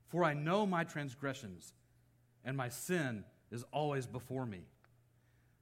For 0.08 0.24
I 0.24 0.34
know 0.34 0.66
my 0.66 0.84
transgressions, 0.84 1.74
and 2.44 2.58
my 2.58 2.70
sin 2.70 3.24
is 3.52 3.64
always 3.72 4.08
before 4.08 4.46
me. 4.46 4.62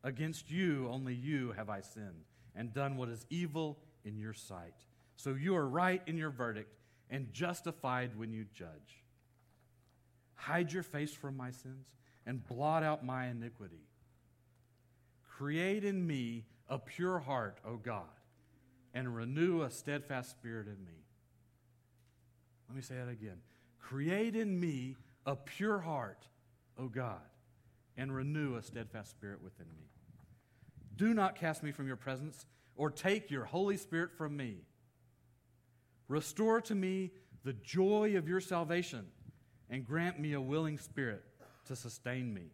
Against 0.03 0.49
you, 0.49 0.87
only 0.89 1.13
you, 1.13 1.51
have 1.53 1.69
I 1.69 1.81
sinned 1.81 2.23
and 2.55 2.73
done 2.73 2.95
what 2.95 3.09
is 3.09 3.25
evil 3.29 3.79
in 4.05 4.17
your 4.17 4.33
sight. 4.33 4.73
So 5.15 5.33
you 5.33 5.55
are 5.55 5.67
right 5.67 6.01
in 6.05 6.17
your 6.17 6.29
verdict 6.29 6.73
and 7.09 7.33
justified 7.33 8.17
when 8.17 8.31
you 8.31 8.45
judge. 8.53 9.03
Hide 10.35 10.71
your 10.71 10.83
face 10.83 11.13
from 11.13 11.35
my 11.35 11.51
sins 11.51 11.87
and 12.25 12.45
blot 12.47 12.83
out 12.83 13.05
my 13.05 13.27
iniquity. 13.27 13.86
Create 15.37 15.83
in 15.83 16.07
me 16.07 16.45
a 16.67 16.79
pure 16.79 17.19
heart, 17.19 17.59
O 17.63 17.75
God, 17.75 18.05
and 18.95 19.15
renew 19.15 19.61
a 19.61 19.69
steadfast 19.69 20.31
spirit 20.31 20.65
in 20.65 20.83
me. 20.83 21.03
Let 22.67 22.75
me 22.75 22.81
say 22.81 22.95
that 22.95 23.07
again. 23.07 23.37
Create 23.79 24.35
in 24.35 24.59
me 24.59 24.95
a 25.27 25.35
pure 25.35 25.77
heart, 25.77 26.25
O 26.79 26.87
God, 26.87 27.21
and 27.97 28.13
renew 28.13 28.55
a 28.55 28.63
steadfast 28.63 29.11
spirit 29.11 29.43
within 29.43 29.67
me. 29.77 29.85
Do 30.95 31.13
not 31.13 31.35
cast 31.35 31.61
me 31.61 31.71
from 31.71 31.85
your 31.85 31.97
presence 31.97 32.47
or 32.75 32.89
take 32.89 33.29
your 33.29 33.45
Holy 33.45 33.77
Spirit 33.77 34.11
from 34.17 34.35
me. 34.35 34.61
Restore 36.07 36.61
to 36.61 36.73
me 36.73 37.11
the 37.43 37.53
joy 37.53 38.15
of 38.17 38.27
your 38.27 38.41
salvation 38.41 39.05
and 39.69 39.85
grant 39.85 40.19
me 40.19 40.33
a 40.33 40.41
willing 40.41 40.79
spirit 40.79 41.23
to 41.65 41.75
sustain 41.75 42.33
me. 42.33 42.53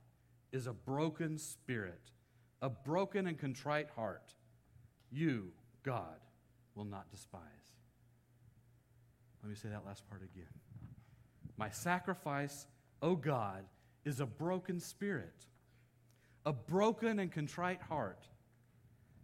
is 0.51 0.67
a 0.67 0.73
broken 0.73 1.37
spirit, 1.37 2.11
a 2.61 2.69
broken 2.69 3.27
and 3.27 3.37
contrite 3.37 3.89
heart. 3.95 4.33
You, 5.11 5.51
God, 5.83 6.19
will 6.75 6.85
not 6.85 7.09
despise. 7.11 7.41
Let 9.41 9.49
me 9.49 9.55
say 9.55 9.69
that 9.69 9.85
last 9.85 10.07
part 10.09 10.21
again. 10.21 10.45
My 11.57 11.69
sacrifice, 11.69 12.67
O 13.01 13.15
God, 13.15 13.65
is 14.05 14.19
a 14.19 14.25
broken 14.25 14.79
spirit, 14.79 15.45
a 16.45 16.53
broken 16.53 17.19
and 17.19 17.31
contrite 17.31 17.81
heart. 17.81 18.27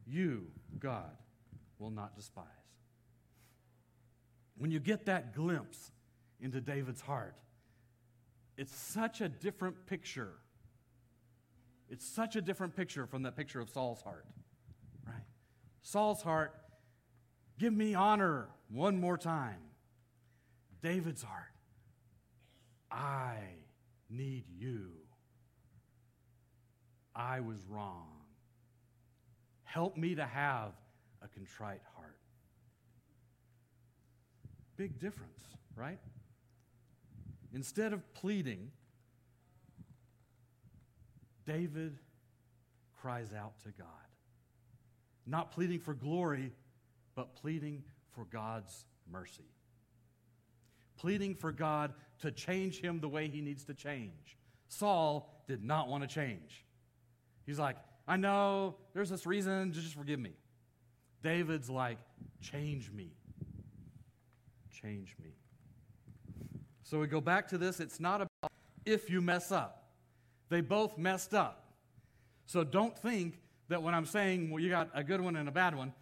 You, 0.06 0.48
God, 0.80 1.18
will 1.80 1.92
not 1.92 2.16
despise. 2.16 2.46
When 4.58 4.72
you 4.72 4.80
get 4.80 5.06
that 5.06 5.36
glimpse 5.36 5.92
into 6.42 6.62
David's 6.62 7.02
heart, 7.02 7.36
it's 8.58 8.76
such 8.76 9.22
a 9.22 9.30
different 9.30 9.86
picture. 9.86 10.34
It's 11.90 12.06
such 12.06 12.36
a 12.36 12.42
different 12.42 12.76
picture 12.76 13.06
from 13.06 13.24
that 13.24 13.36
picture 13.36 13.60
of 13.60 13.70
Saul's 13.70 14.02
heart, 14.02 14.26
right? 15.06 15.24
Saul's 15.82 16.22
heart, 16.22 16.54
give 17.58 17.74
me 17.74 17.96
honor 17.96 18.48
one 18.70 19.00
more 19.00 19.18
time. 19.18 19.60
David's 20.82 21.24
heart, 21.24 21.54
I 22.92 23.38
need 24.10 24.44
you. 24.58 24.92
I 27.16 27.40
was 27.40 27.66
wrong. 27.68 28.10
Help 29.64 29.98
me 29.98 30.16
to 30.16 30.26
have 30.26 30.74
a 31.22 31.28
contrite 31.28 31.82
heart. 31.96 32.18
Big 34.76 35.00
difference, 35.00 35.42
right? 35.76 36.00
Instead 37.54 37.94
of 37.94 38.14
pleading, 38.14 38.72
David 41.48 41.98
cries 43.02 43.34
out 43.34 43.54
to 43.64 43.70
God. 43.70 43.88
Not 45.26 45.52
pleading 45.52 45.80
for 45.80 45.94
glory, 45.94 46.52
but 47.16 47.36
pleading 47.36 47.84
for 48.14 48.26
God's 48.26 48.86
mercy. 49.10 49.50
Pleading 50.98 51.36
for 51.36 51.52
God 51.52 51.94
to 52.20 52.32
change 52.32 52.82
him 52.82 53.00
the 53.00 53.08
way 53.08 53.30
he 53.30 53.42
needs 53.42 53.64
to 53.66 53.74
change. 53.74 54.38
Saul 54.68 55.44
did 55.48 55.64
not 55.64 55.88
want 55.88 56.04
to 56.04 56.08
change. 56.08 56.66
He's 57.46 57.60
like, 57.60 57.78
I 58.08 58.18
know 58.18 58.76
there's 58.94 59.10
this 59.10 59.26
reason, 59.26 59.72
just 59.72 59.96
forgive 59.96 60.20
me. 60.20 60.34
David's 61.24 61.70
like, 61.70 61.98
change 62.42 62.92
me. 62.92 63.12
Change 64.70 65.16
me. 65.24 65.32
So 66.84 67.00
we 67.00 67.08
go 67.08 67.22
back 67.22 67.48
to 67.50 67.58
this. 67.58 67.80
It's 67.80 68.00
not 68.00 68.22
about 68.22 68.52
if 68.86 69.10
you 69.10 69.22
mess 69.22 69.52
up. 69.52 69.77
They 70.50 70.62
both 70.62 70.98
messed 70.98 71.34
up. 71.34 71.74
So 72.46 72.64
don't 72.64 72.98
think 72.98 73.40
that 73.68 73.84
when 73.84 73.94
I'm 73.94 74.06
saying, 74.06 74.50
well, 74.50 74.62
you 74.62 74.70
got 74.70 74.90
a 74.94 75.04
good 75.04 75.20
one 75.22 75.36
and 75.36 75.48
a 75.50 75.52
bad 75.52 75.76
one 75.76 75.94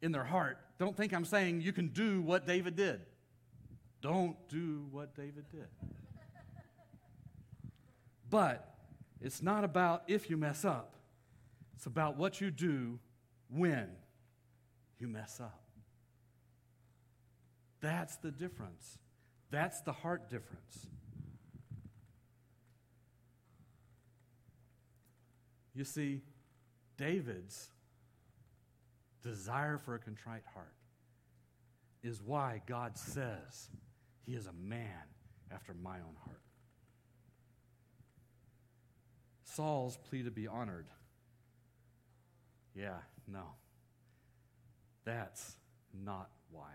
in 0.00 0.10
their 0.12 0.24
heart, 0.24 0.58
don't 0.78 0.96
think 0.96 1.14
I'm 1.14 1.24
saying 1.24 1.60
you 1.60 1.72
can 1.72 1.88
do 1.88 2.20
what 2.22 2.46
David 2.46 2.74
did. 2.74 3.00
Don't 4.00 4.36
do 4.48 4.86
what 4.90 5.14
David 5.14 5.44
did. 5.50 5.68
But 8.28 8.74
it's 9.20 9.42
not 9.42 9.62
about 9.62 10.02
if 10.08 10.28
you 10.28 10.36
mess 10.36 10.64
up, 10.64 10.96
it's 11.76 11.86
about 11.86 12.16
what 12.16 12.40
you 12.40 12.50
do 12.50 12.98
when 13.48 13.88
you 14.98 15.06
mess 15.06 15.40
up. 15.40 15.60
That's 17.80 18.16
the 18.16 18.30
difference. 18.30 18.98
That's 19.50 19.80
the 19.82 19.92
heart 19.92 20.30
difference. 20.30 20.86
You 25.74 25.84
see, 25.84 26.20
David's 26.96 27.68
desire 29.22 29.78
for 29.78 29.94
a 29.94 29.98
contrite 29.98 30.42
heart 30.52 30.74
is 32.02 32.20
why 32.22 32.60
God 32.66 32.98
says 32.98 33.70
he 34.26 34.34
is 34.34 34.46
a 34.46 34.52
man 34.52 35.06
after 35.52 35.74
my 35.74 35.96
own 35.96 36.16
heart. 36.24 36.40
Saul's 39.44 39.96
plea 40.08 40.22
to 40.22 40.30
be 40.30 40.46
honored. 40.46 40.86
Yeah, 42.74 42.98
no. 43.30 43.44
That's 45.04 45.56
not 46.04 46.30
why. 46.50 46.70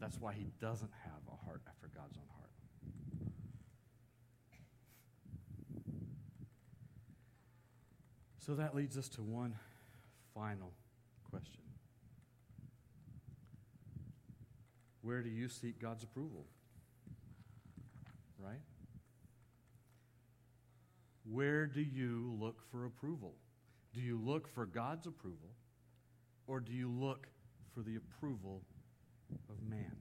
That's 0.00 0.20
why 0.20 0.32
he 0.32 0.46
doesn't 0.60 0.92
have 1.04 1.20
a 1.32 1.44
heart 1.44 1.62
after 1.68 1.88
God's 1.94 2.16
own 2.16 2.28
heart. 2.28 2.35
So 8.46 8.54
that 8.54 8.76
leads 8.76 8.96
us 8.96 9.08
to 9.08 9.22
one 9.22 9.56
final 10.32 10.72
question 11.28 11.62
Where 15.02 15.20
do 15.20 15.28
you 15.28 15.48
seek 15.48 15.80
God's 15.80 16.04
approval? 16.04 16.46
Right? 18.38 18.60
Where 21.24 21.66
do 21.66 21.80
you 21.80 22.36
look 22.40 22.62
for 22.70 22.84
approval? 22.84 23.34
Do 23.92 24.00
you 24.00 24.16
look 24.16 24.46
for 24.46 24.64
God's 24.64 25.08
approval 25.08 25.50
or 26.46 26.60
do 26.60 26.72
you 26.72 26.88
look 26.88 27.26
for 27.74 27.80
the 27.80 27.96
approval 27.96 28.62
of 29.50 29.60
man? 29.68 29.96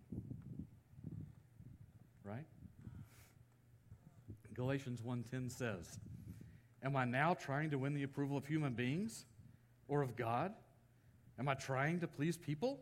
Right? 2.23 2.45
Galatians 4.53 5.01
1:10 5.01 5.49
says, 5.49 5.99
"Am 6.85 6.95
I 6.95 7.03
now 7.03 7.33
trying 7.33 7.71
to 7.71 7.77
win 7.77 7.93
the 7.93 8.03
approval 8.03 8.37
of 8.37 8.45
human 8.45 8.73
beings 8.73 9.25
or 9.87 10.01
of 10.01 10.15
God? 10.15 10.53
Am 11.39 11.49
I 11.49 11.55
trying 11.55 11.99
to 11.99 12.07
please 12.07 12.37
people? 12.37 12.79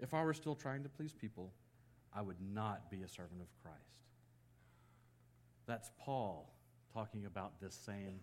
If 0.00 0.12
I 0.12 0.22
were 0.22 0.34
still 0.34 0.54
trying 0.54 0.82
to 0.82 0.90
please 0.90 1.14
people, 1.14 1.54
I 2.12 2.20
would 2.20 2.40
not 2.40 2.90
be 2.90 3.02
a 3.02 3.08
servant 3.08 3.40
of 3.40 3.48
Christ." 3.62 4.02
That's 5.66 5.90
Paul 5.96 6.52
talking 6.92 7.24
about 7.24 7.60
this 7.60 7.74
same 7.74 8.20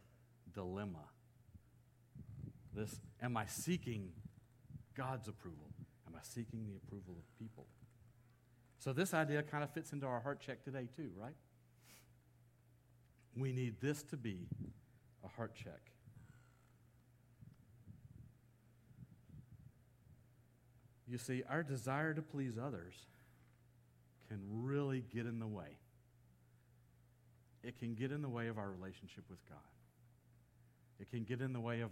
dilemma. 0.54 1.10
This 2.74 3.00
am 3.22 3.38
I 3.38 3.46
seeking 3.46 4.14
God's 4.96 5.28
approval? 5.28 5.72
Am 6.08 6.16
I 6.16 6.22
seeking 6.22 6.66
the 6.68 6.76
approval 6.76 7.16
of 7.18 7.40
people? 7.40 7.68
So, 8.80 8.92
this 8.92 9.14
idea 9.14 9.44
kind 9.44 9.64
of 9.64 9.70
fits 9.70 9.94
into 9.94 10.06
our 10.06 10.20
heart 10.20 10.42
check 10.42 10.64
today, 10.64 10.88
too, 10.94 11.12
right? 11.16 11.36
We 13.36 13.52
need 13.52 13.82
this 13.82 14.04
to 14.04 14.18
be 14.18 14.48
a 15.24 15.28
heart 15.28 15.54
check. 15.56 15.92
You 21.08 21.18
see, 21.18 21.44
our 21.50 21.64
desire 21.64 22.14
to 22.14 22.22
please 22.22 22.58
others 22.58 22.96
can 24.30 24.40
really 24.50 25.04
get 25.14 25.26
in 25.26 25.40
the 25.40 25.48
way 25.48 25.78
it 27.64 27.80
can 27.80 27.96
get 27.96 28.12
in 28.12 28.22
the 28.22 28.30
way 28.30 28.48
of 28.48 28.58
our 28.58 28.70
relationship 28.70 29.24
with 29.30 29.40
God. 29.50 29.58
It 31.00 31.10
can 31.10 31.24
get 31.24 31.42
in 31.42 31.54
the 31.54 31.60
way 31.60 31.82
of 31.82 31.92